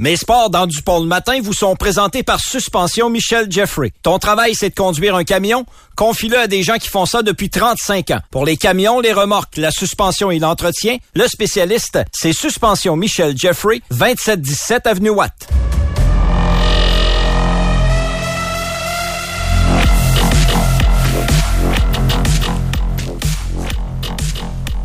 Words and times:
Mes 0.00 0.16
sports 0.16 0.48
dans 0.48 0.66
Dupont 0.66 1.00
le 1.00 1.06
matin 1.06 1.40
vous 1.42 1.52
sont 1.52 1.76
présentés 1.76 2.22
par 2.22 2.40
Suspension 2.40 3.10
Michel 3.10 3.52
Jeffrey. 3.52 3.92
Ton 4.02 4.18
travail, 4.18 4.54
c'est 4.54 4.70
de 4.70 4.74
conduire 4.74 5.14
un 5.14 5.24
camion? 5.24 5.66
Confie-le 5.94 6.38
à 6.38 6.46
des 6.46 6.62
gens 6.62 6.78
qui 6.78 6.88
font 6.88 7.04
ça 7.04 7.20
depuis 7.20 7.50
35 7.50 8.10
ans. 8.12 8.20
Pour 8.30 8.46
les 8.46 8.56
camions, 8.56 9.00
les 9.00 9.12
remorques, 9.12 9.58
la 9.58 9.70
suspension 9.70 10.30
et 10.30 10.38
l'entretien, 10.38 10.96
le 11.14 11.28
spécialiste, 11.28 11.98
c'est 12.14 12.32
Suspension 12.32 12.96
Michel 12.96 13.36
Jeffrey, 13.36 13.82
2717 13.90 14.86
Avenue 14.86 15.10
Watt. 15.10 15.59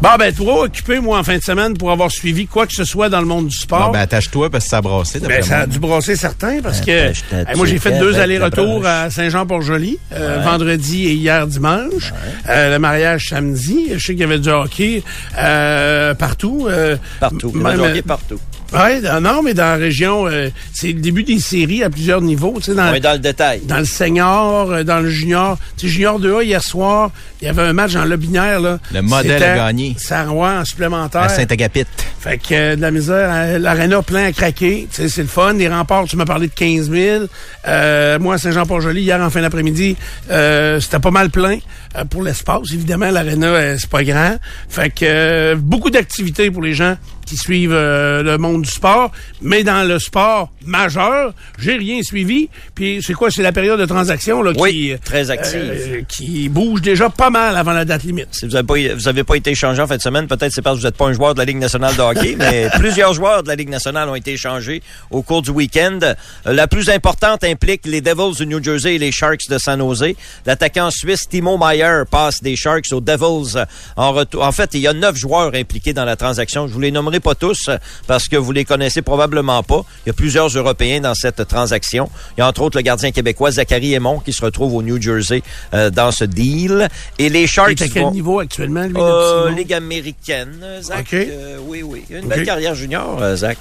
Bon, 0.06 0.18
ben, 0.20 0.34
toi, 0.34 0.64
occupé, 0.64 1.00
moi, 1.00 1.18
en 1.20 1.24
fin 1.24 1.38
de 1.38 1.42
semaine, 1.44 1.76
pour 1.76 1.92
avoir 1.92 2.12
suivi 2.12 2.46
quoi 2.46 2.68
que 2.68 2.74
ce 2.74 2.84
soit 2.84 3.10
dans 3.10 3.20
le 3.20 3.26
monde 3.26 3.48
du 3.48 3.56
sport. 3.58 3.88
Bon, 3.88 3.92
ben, 3.94 4.00
attache-toi 4.02 4.50
parce 4.50 4.66
que 4.66 4.70
ça 4.70 4.78
a 4.78 4.82
brassé. 4.82 5.20
Ben, 5.20 5.42
ça 5.42 5.60
a 5.62 5.66
dû 5.68 5.80
brasser 5.80 6.16
certains 6.16 6.62
parce 6.62 6.82
que 6.82 7.12
moi 7.56 7.66
j'ai 7.66 7.80
fait 7.80 7.98
deux 8.00 8.20
allers-retours 8.20 8.86
à 8.86 9.10
Saint-Jean-Port-Joli 9.10 9.98
euh, 10.14 10.42
vendredi 10.44 11.08
et 11.08 11.14
hier 11.14 11.48
dimanche. 11.48 12.14
Euh, 12.50 12.72
le 12.72 12.80
mariage 12.80 13.28
samedi. 13.30 13.88
Je 13.96 14.00
sais 14.00 14.14
qu'il 14.14 14.20
y 14.22 14.24
avait 14.24 14.40
du 14.40 14.50
hockey 14.50 15.04
euh, 15.38 16.14
partout. 16.14 16.68
euh, 16.70 16.98
Partout. 17.20 17.52
Il 17.54 17.60
y 17.62 17.64
même, 17.64 17.68
a 17.68 17.74
du 17.76 17.82
hockey 17.92 18.02
partout. 18.02 18.40
Ouais, 18.74 19.00
dans- 19.02 19.22
non, 19.22 19.42
mais 19.44 19.54
dans 19.54 19.64
la 19.64 19.76
région, 19.76 20.28
euh, 20.28 20.50
c'est 20.74 20.88
le 20.88 21.00
début 21.00 21.24
des 21.24 21.40
séries 21.40 21.84
à 21.84 21.90
plusieurs 21.90 22.22
niveaux. 22.22 22.54
Tu 22.58 22.66
sais, 22.72 22.76
dans, 22.76 22.94
est 22.94 23.00
dans 23.00 23.14
le 23.14 23.20
détail. 23.20 23.62
dans 23.66 23.78
le 23.78 23.86
senior, 23.86 24.72
euh, 24.72 24.84
dans 24.84 25.00
le 25.00 25.10
junior. 25.10 25.58
Tu 25.78 25.88
sais, 25.88 25.94
junior 25.94 26.20
2A, 26.20 26.44
hier 26.44 26.62
soir, 26.64 27.12
il 27.42 27.46
y 27.46 27.50
avait 27.50 27.62
un 27.62 27.74
match 27.74 27.94
dans 27.94 28.06
Lobinière. 28.06 28.60
Là. 28.60 28.80
Le 28.94 29.02
modèle 29.02 29.42
a 29.44 29.56
gagné. 29.56 29.96
Saint-Roy 29.98 30.50
en 30.62 30.66
supplémentaire. 30.66 31.22
À 31.22 31.30
Saint-Agapit. 31.30 31.86
Fait 32.20 32.38
que 32.38 32.54
euh, 32.54 32.76
de 32.76 32.82
la 32.82 32.92
misère, 32.92 33.30
euh, 33.32 33.60
l'aréna 33.60 34.02
plein 34.02 34.26
à 34.26 34.32
craquer. 34.32 34.88
Tu 34.92 35.04
sais, 35.04 35.10
c'est 35.10 35.22
le 35.22 35.28
fun. 35.28 35.54
Les 35.54 35.68
remparts, 35.70 36.06
tu 36.06 36.18
m'as 36.18 36.26
parlé 36.26 36.48
de 36.48 36.54
15 36.54 36.90
000. 36.90 37.26
Euh, 37.68 38.20
moi, 38.20 38.36
à 38.36 38.38
Saint-Jean-Port-Joli, 38.38 39.02
hier 39.02 39.22
en 39.22 39.30
fin 39.30 39.42
d'après-midi, 39.42 39.96
euh, 40.32 40.80
c'était 40.80 41.00
pas 41.00 41.12
mal 41.12 41.30
plein 41.30 41.60
euh, 41.98 42.04
pour 42.06 42.24
l'espace. 42.24 42.72
Évidemment, 42.74 43.10
l'aréna, 43.12 43.48
euh, 43.48 43.76
c'est 43.80 43.90
pas 43.90 44.04
grand. 44.04 44.36
Fait 44.70 44.90
que 44.90 45.06
euh, 45.06 45.56
beaucoup 45.58 45.90
d'activités 45.92 46.50
pour 46.52 46.62
les 46.64 46.74
gens 46.74 46.96
qui 47.26 47.38
suivent 47.38 47.74
euh, 47.74 48.24
le 48.24 48.38
monde 48.38 48.62
du 48.64 48.70
sport. 48.70 49.12
Mais 49.42 49.64
dans 49.64 49.88
le 49.88 50.00
sport 50.00 50.50
majeur, 50.66 51.34
j'ai 51.60 51.76
rien 51.78 52.02
suivi. 52.04 52.50
Puis 52.74 53.00
c'est 53.06 53.14
quoi? 53.14 53.30
C'est 53.32 53.42
la 53.44 53.52
période 53.52 53.80
de 53.80 53.86
transaction 53.86 54.42
là, 54.42 54.52
Oui, 54.58 54.94
qui, 54.96 55.04
très 55.04 55.32
active. 55.32 55.56
euh, 55.62 56.02
qui 56.08 56.50
bouge 56.50 56.82
déjà 56.82 57.10
pas 57.10 57.30
mal 57.30 57.56
avant 57.58 57.74
la 57.74 57.86
date 57.86 58.04
limite. 58.04 58.30
Si 58.32 58.46
vous 58.46 58.54
n'avez 58.54 58.66
pas, 58.90 58.94
vous 58.96 59.08
avez 59.08 59.24
pas 59.24 59.36
été 59.36 59.52
échangé 59.52 59.82
en 59.82 59.88
fin 59.88 59.98
de 59.98 60.02
semaine, 60.02 60.28
peut-être 60.28 60.52
c'est 60.54 60.62
parce 60.62 60.76
que 60.78 60.82
vous 60.82 60.88
n'êtes 60.88 60.98
pas 60.98 61.06
un 61.08 61.14
joueur 61.14 61.34
de 61.34 61.40
la 61.40 61.46
Ligue 61.46 61.58
nationale 61.58 61.96
de 61.96 62.02
hockey, 62.02 62.36
mais 62.40 62.70
plusieurs 62.78 63.14
joueurs 63.14 63.44
de 63.44 63.48
la 63.48 63.56
Ligue 63.56 63.70
nationale 63.70 64.10
ont 64.10 64.16
été 64.16 64.34
échangés 64.34 64.82
au 65.12 65.22
cours 65.22 65.42
du 65.42 65.52
week-end. 65.52 66.00
Euh, 66.04 66.14
La 66.46 66.68
plus 66.68 66.90
importante 66.90 67.44
implique 67.44 67.82
les 67.86 68.02
Devils 68.02 68.36
du 68.38 68.46
New 68.48 68.64
Jersey 68.64 68.96
et 68.96 68.98
les 68.98 69.12
Sharks 69.12 69.48
de 69.50 69.58
San 69.58 69.80
Jose. 69.80 70.14
L'attaquant 70.46 70.90
suisse 70.92 71.28
Timo 71.30 71.58
Meyer 71.58 72.04
passe 72.10 72.42
des 72.42 72.56
Sharks 72.56 72.92
aux 72.92 73.02
Devils 73.02 73.58
euh, 73.58 73.66
en 73.96 74.12
retour. 74.14 74.44
En 74.44 74.52
fait, 74.52 74.72
il 74.74 74.82
y 74.82 74.88
a 74.88 74.94
neuf 74.94 75.16
joueurs 75.16 75.54
impliqués 75.56 75.94
dans 75.94 76.06
la 76.06 76.16
transaction. 76.16 76.68
Je 76.68 76.74
vous 76.74 76.80
les 76.80 76.92
nommerai 76.92 77.15
pas 77.20 77.36
tous 77.36 77.68
euh, 77.70 77.78
parce 78.08 78.28
que 78.28 78.36
vous 78.36 78.52
les 78.52 78.66
connaissez 78.66 79.02
probablement 79.02 79.62
pas. 79.64 79.82
Il 80.06 80.10
y 80.10 80.12
a 80.12 80.14
plusieurs 80.14 80.48
Européens 80.48 81.02
dans 81.02 81.16
cette 81.16 81.48
transaction. 81.48 82.10
Il 82.38 82.42
y 82.42 82.44
a 82.44 82.48
entre 82.48 82.62
autres 82.62 82.78
le 82.78 82.84
gardien 82.84 83.12
québécois 83.12 83.52
Zachary 83.52 83.94
Aymon 83.94 84.20
qui 84.20 84.34
se 84.34 84.44
retrouve 84.44 84.74
au 84.76 84.82
New 84.82 85.02
Jersey 85.02 85.42
euh, 85.74 85.90
dans 85.90 86.12
ce 86.12 86.24
deal. 86.26 86.88
Et 87.20 87.30
les 87.30 87.48
Sharks 87.48 87.72
est 87.72 87.82
à 87.84 87.88
quel 87.88 88.04
vont- 88.04 88.12
niveau 88.12 88.40
actuellement, 88.40 88.84
lui, 88.84 88.94
euh? 88.98 89.50
Ligue 89.52 89.74
américaine, 89.74 90.58
Zach. 90.82 91.14
Euh, 91.14 91.58
oui, 91.68 91.84
oui. 91.84 92.04
Il 92.10 92.16
a 92.18 92.20
une 92.20 92.28
belle 92.28 92.46
carrière 92.46 92.76
junior, 92.76 93.20
Zach. 93.36 93.58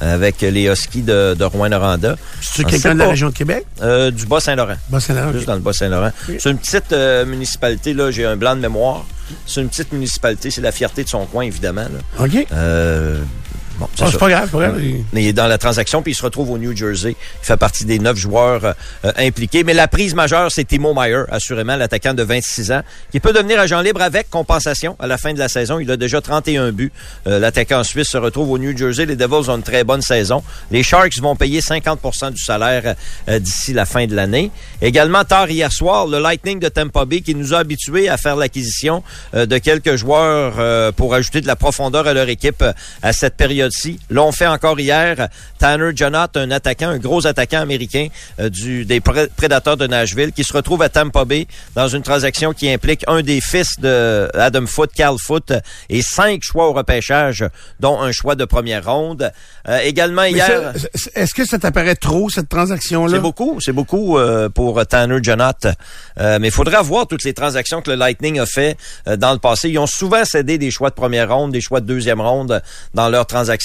Avec 0.00 0.40
les 0.40 0.64
Huskies 0.68 1.02
de, 1.02 1.34
de 1.38 1.44
Rouen-Noranda. 1.44 2.16
C'est 2.40 2.64
On 2.64 2.68
quelqu'un 2.68 2.94
de 2.94 3.00
la 3.00 3.08
région 3.10 3.28
de 3.30 3.34
Québec? 3.34 3.64
Du 4.12 4.26
Bas-Saint-Laurent. 4.26 4.74
Bas-Saint-Laurent, 4.88 5.32
Juste 5.32 5.46
dans 5.46 5.54
le 5.54 5.60
Bas-Saint-Laurent. 5.60 6.10
C'est 6.26 6.50
une 6.50 6.58
petite 6.58 6.92
municipalité, 7.26 7.94
là. 7.94 8.10
J'ai 8.10 8.24
un 8.26 8.36
blanc 8.36 8.54
de 8.56 8.60
mémoire. 8.60 9.04
C'est 9.46 9.60
une 9.60 9.68
petite 9.68 9.92
municipalité. 9.92 10.50
C'est 10.50 10.60
la 10.60 10.72
fierté 10.72 11.04
de 11.04 11.08
son 11.08 11.26
coin, 11.26 11.44
évidemment. 11.44 11.82
Là. 11.82 12.24
OK. 12.24 12.46
Euh, 12.52 13.22
bon, 13.80 13.88
Ah, 14.00 14.08
c'est 14.10 14.18
pas 14.18 14.28
grave, 14.28 14.48
pas 14.50 14.58
grave. 14.58 14.80
Il 15.12 15.26
est 15.26 15.32
dans 15.32 15.46
la 15.46 15.58
transaction, 15.58 16.02
puis 16.02 16.12
il 16.12 16.14
se 16.14 16.22
retrouve 16.22 16.50
au 16.50 16.58
New 16.58 16.76
Jersey. 16.76 17.16
Il 17.42 17.46
fait 17.46 17.56
partie 17.56 17.84
des 17.84 17.98
neuf 17.98 18.16
joueurs 18.16 18.64
euh, 18.64 18.72
euh, 19.04 19.12
impliqués. 19.18 19.64
Mais 19.64 19.74
la 19.74 19.88
prise 19.88 20.14
majeure, 20.14 20.50
c'est 20.52 20.64
Timo 20.64 20.94
Meyer, 20.94 21.22
assurément, 21.30 21.76
l'attaquant 21.76 22.14
de 22.14 22.22
26 22.22 22.72
ans, 22.72 22.82
qui 23.10 23.18
peut 23.20 23.32
devenir 23.32 23.58
agent 23.58 23.80
libre 23.80 24.02
avec 24.02 24.30
compensation 24.30 24.96
à 25.00 25.06
la 25.06 25.18
fin 25.18 25.32
de 25.32 25.38
la 25.38 25.48
saison. 25.48 25.78
Il 25.80 25.90
a 25.90 25.96
déjà 25.96 26.20
31 26.20 26.70
buts. 26.72 26.92
Euh, 27.26 27.38
l'attaquant 27.38 27.82
suisse 27.82 28.08
se 28.08 28.18
retrouve 28.18 28.50
au 28.50 28.58
New 28.58 28.76
Jersey. 28.76 29.06
Les 29.06 29.16
Devils 29.16 29.50
ont 29.50 29.56
une 29.56 29.62
très 29.62 29.84
bonne 29.84 30.02
saison. 30.02 30.42
Les 30.70 30.82
Sharks 30.82 31.18
vont 31.18 31.34
payer 31.36 31.60
50% 31.60 32.32
du 32.32 32.42
salaire 32.42 32.94
euh, 33.28 33.38
d'ici 33.38 33.72
la 33.72 33.86
fin 33.86 34.06
de 34.06 34.14
l'année. 34.14 34.50
Également, 34.82 35.24
tard 35.24 35.50
hier 35.50 35.72
soir, 35.72 36.06
le 36.06 36.18
Lightning 36.18 36.58
de 36.58 36.68
Tampa 36.68 37.04
Bay 37.04 37.20
qui 37.20 37.34
nous 37.34 37.54
a 37.54 37.58
habitués 37.58 38.08
à 38.08 38.16
faire 38.16 38.36
l'acquisition 38.36 39.02
euh, 39.34 39.46
de 39.46 39.58
quelques 39.58 39.96
joueurs 39.96 40.54
euh, 40.58 40.92
pour 40.92 41.14
ajouter 41.14 41.40
de 41.40 41.46
la 41.46 41.56
profondeur 41.56 42.06
à 42.06 42.14
leur 42.14 42.28
équipe 42.28 42.64
à 43.02 43.12
cette 43.12 43.36
L'ont 44.10 44.32
fait 44.32 44.46
encore 44.46 44.78
hier. 44.78 45.28
Tanner 45.58 45.90
Jonat, 45.94 46.30
un 46.34 46.50
attaquant, 46.50 46.88
un 46.88 46.98
gros 46.98 47.26
attaquant 47.26 47.60
américain 47.60 48.08
euh, 48.38 48.48
du, 48.48 48.84
des 48.84 49.00
Pré- 49.00 49.28
Prédateurs 49.36 49.76
de 49.76 49.86
Nashville, 49.86 50.32
qui 50.32 50.44
se 50.44 50.52
retrouve 50.52 50.82
à 50.82 50.88
Tampa 50.88 51.24
Bay 51.24 51.46
dans 51.74 51.88
une 51.88 52.02
transaction 52.02 52.52
qui 52.52 52.70
implique 52.70 53.04
un 53.06 53.22
des 53.22 53.40
fils 53.40 53.78
de 53.78 54.28
Adam 54.34 54.66
Foote, 54.66 54.92
Cal 54.94 55.14
Foote, 55.18 55.52
et 55.88 56.02
cinq 56.02 56.42
choix 56.42 56.68
au 56.68 56.72
repêchage, 56.72 57.44
dont 57.78 58.00
un 58.00 58.12
choix 58.12 58.34
de 58.34 58.44
première 58.44 58.84
ronde. 58.84 59.30
Euh, 59.68 59.78
également 59.80 60.22
Mais 60.22 60.32
hier... 60.32 60.72
Est-ce 61.14 61.34
que 61.34 61.44
ça 61.44 61.58
t'apparaît 61.58 61.94
trop, 61.94 62.30
cette 62.30 62.48
transaction-là? 62.48 63.12
C'est 63.12 63.20
beaucoup, 63.22 63.60
c'est 63.60 63.72
beaucoup 63.72 64.18
euh, 64.18 64.48
pour 64.48 64.84
Tanner 64.86 65.18
Jonat. 65.22 65.54
Euh, 66.18 66.38
mais 66.40 66.48
il 66.48 66.52
faudra 66.52 66.82
voir 66.82 67.06
toutes 67.06 67.24
les 67.24 67.34
transactions 67.34 67.82
que 67.82 67.90
le 67.90 67.96
Lightning 67.96 68.40
a 68.40 68.46
fait 68.46 68.76
dans 69.18 69.32
le 69.32 69.38
passé. 69.38 69.68
Ils 69.68 69.78
ont 69.78 69.86
souvent 69.86 70.24
cédé 70.24 70.58
des 70.58 70.70
choix 70.70 70.90
de 70.90 70.94
première 70.94 71.34
ronde, 71.34 71.52
des 71.52 71.60
choix 71.60 71.80
de 71.80 71.86
deuxième 71.86 72.20
ronde 72.20 72.62
dans 72.94 73.08
leurs 73.08 73.26
transactions 73.26 73.59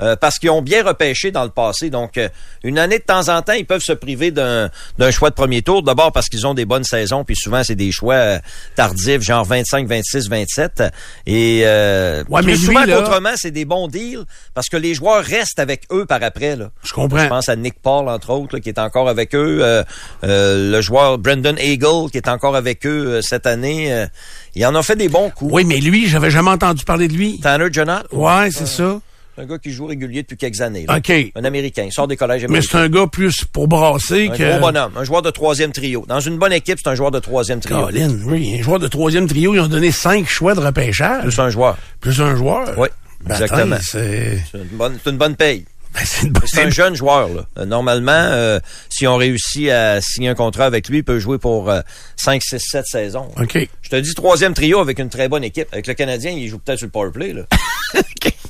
euh, 0.00 0.16
parce 0.16 0.38
qu'ils 0.38 0.50
ont 0.50 0.62
bien 0.62 0.84
repêché 0.84 1.30
dans 1.30 1.44
le 1.44 1.50
passé. 1.50 1.90
Donc, 1.90 2.18
euh, 2.18 2.28
une 2.62 2.78
année 2.78 2.98
de 2.98 3.04
temps 3.04 3.28
en 3.28 3.42
temps, 3.42 3.52
ils 3.52 3.66
peuvent 3.66 3.82
se 3.82 3.92
priver 3.92 4.30
d'un 4.30 4.70
d'un 4.98 5.10
choix 5.10 5.30
de 5.30 5.34
premier 5.34 5.62
tour. 5.62 5.82
D'abord 5.82 6.12
parce 6.12 6.28
qu'ils 6.28 6.46
ont 6.46 6.54
des 6.54 6.64
bonnes 6.64 6.84
saisons, 6.84 7.24
puis 7.24 7.36
souvent 7.36 7.62
c'est 7.64 7.74
des 7.76 7.92
choix 7.92 8.14
euh, 8.14 8.38
tardifs, 8.74 9.22
genre 9.22 9.44
25, 9.44 9.86
26, 9.86 10.28
27. 10.28 10.82
Et 11.26 11.62
euh, 11.64 12.22
Ouais, 12.28 12.42
plus 12.42 12.46
mais 12.52 12.56
lui, 12.56 12.64
souvent 12.64 12.84
là- 12.84 12.96
qu'autrement, 12.96 13.32
c'est 13.36 13.50
des 13.50 13.64
bons 13.64 13.88
deals 13.88 14.24
parce 14.54 14.68
que 14.68 14.76
les 14.76 14.94
joueurs 14.94 15.22
restent 15.24 15.58
avec 15.58 15.82
eux 15.92 16.04
par 16.06 16.22
après. 16.22 16.56
Là. 16.56 16.70
Je 16.84 16.92
comprends. 16.92 17.18
Je 17.24 17.28
pense 17.28 17.48
à 17.48 17.56
Nick 17.56 17.74
Paul, 17.82 18.08
entre 18.08 18.30
autres, 18.30 18.56
là, 18.56 18.60
qui 18.60 18.68
est 18.68 18.78
encore 18.78 19.08
avec 19.08 19.34
eux. 19.34 19.58
Euh, 19.62 19.82
euh, 20.24 20.70
le 20.72 20.80
joueur 20.80 21.18
Brendan 21.18 21.56
Eagle, 21.58 22.10
qui 22.10 22.18
est 22.18 22.28
encore 22.28 22.56
avec 22.56 22.86
eux 22.86 23.20
cette 23.22 23.46
année. 23.46 23.92
Euh, 23.92 24.06
il 24.54 24.64
en 24.66 24.74
a 24.74 24.82
fait 24.82 24.96
des 24.96 25.08
bons 25.08 25.30
coups. 25.30 25.52
Oui, 25.52 25.64
mais 25.64 25.78
lui, 25.78 26.08
j'avais 26.08 26.30
jamais 26.30 26.50
entendu 26.50 26.84
parler 26.84 27.08
de 27.08 27.12
lui. 27.14 27.38
Tanner 27.40 27.68
Jonat, 27.72 28.02
Ouais, 28.12 28.50
c'est 28.50 28.66
ça. 28.66 29.00
Un 29.38 29.46
gars 29.46 29.58
qui 29.58 29.70
joue 29.70 29.86
régulier 29.86 30.22
depuis 30.22 30.36
quelques 30.36 30.60
années. 30.60 30.84
là. 30.86 30.96
OK. 30.98 31.12
Un 31.34 31.44
Américain. 31.44 31.84
Il 31.86 31.92
sort 31.92 32.08
des 32.08 32.16
collèges 32.16 32.42
Mais 32.48 32.60
c'est 32.60 32.74
américains. 32.76 32.98
un 32.98 33.02
gars 33.04 33.06
plus 33.10 33.44
pour 33.44 33.68
brasser 33.68 34.28
Un 34.32 34.36
que... 34.36 34.50
gros 34.50 34.60
bonhomme. 34.60 34.92
Un 34.96 35.04
joueur 35.04 35.22
de 35.22 35.30
troisième 35.30 35.72
trio. 35.72 36.04
Dans 36.08 36.20
une 36.20 36.38
bonne 36.38 36.52
équipe, 36.52 36.78
c'est 36.82 36.90
un 36.90 36.94
joueur 36.94 37.10
de 37.10 37.18
troisième 37.20 37.60
trio. 37.60 37.78
Colin, 37.86 38.10
oui, 38.26 38.56
un 38.58 38.62
joueur 38.62 38.78
de 38.80 38.88
troisième 38.88 39.26
trio, 39.28 39.54
ils 39.54 39.60
ont 39.60 39.68
donné 39.68 39.92
cinq 39.92 40.28
choix 40.28 40.54
de 40.54 40.60
repêchage. 40.60 41.22
Plus 41.22 41.38
un 41.38 41.50
joueur. 41.50 41.76
Plus 42.00 42.20
un 42.20 42.34
joueur. 42.34 42.76
Oui, 42.78 42.88
Ben, 43.24 43.34
exactement. 43.34 43.76
c'est 43.80 44.40
C'est 44.50 44.58
une 44.58 44.64
bonne, 44.76 44.98
c'est 45.02 45.10
une 45.10 45.16
bonne 45.18 45.36
paye. 45.36 45.64
ben, 45.94 46.00
c'est 46.04 46.28
bonne... 46.30 46.42
C'est 46.46 46.62
un 46.64 46.70
jeune 46.70 46.94
joueur. 46.94 47.28
Là. 47.28 47.46
Euh, 47.58 47.64
Normalement, 47.64 48.10
euh, 48.12 48.58
si 48.88 49.06
on 49.06 49.16
réussit 49.16 49.68
à 49.70 50.00
signer 50.00 50.28
un 50.28 50.34
contrat 50.34 50.66
avec 50.66 50.88
lui, 50.88 50.98
il 50.98 51.04
peut 51.04 51.18
jouer 51.18 51.38
pour 51.38 51.70
euh, 51.70 51.80
5, 52.16 52.42
6, 52.42 52.58
7 52.58 52.84
saisons. 52.86 53.28
OK. 53.40 53.58
Je 53.82 53.88
te 53.88 53.96
dis 53.96 54.14
troisième 54.14 54.52
trio 54.54 54.80
avec 54.80 54.98
une 54.98 55.08
très 55.08 55.28
bonne 55.28 55.44
équipe. 55.44 55.68
Avec 55.72 55.86
le 55.86 55.94
Canadien, 55.94 56.32
il 56.32 56.48
joue 56.48 56.58
peut-être 56.58 56.78
sur 56.78 56.86
le 56.86 56.90
powerplay. 56.92 57.32
Là. 57.32 57.42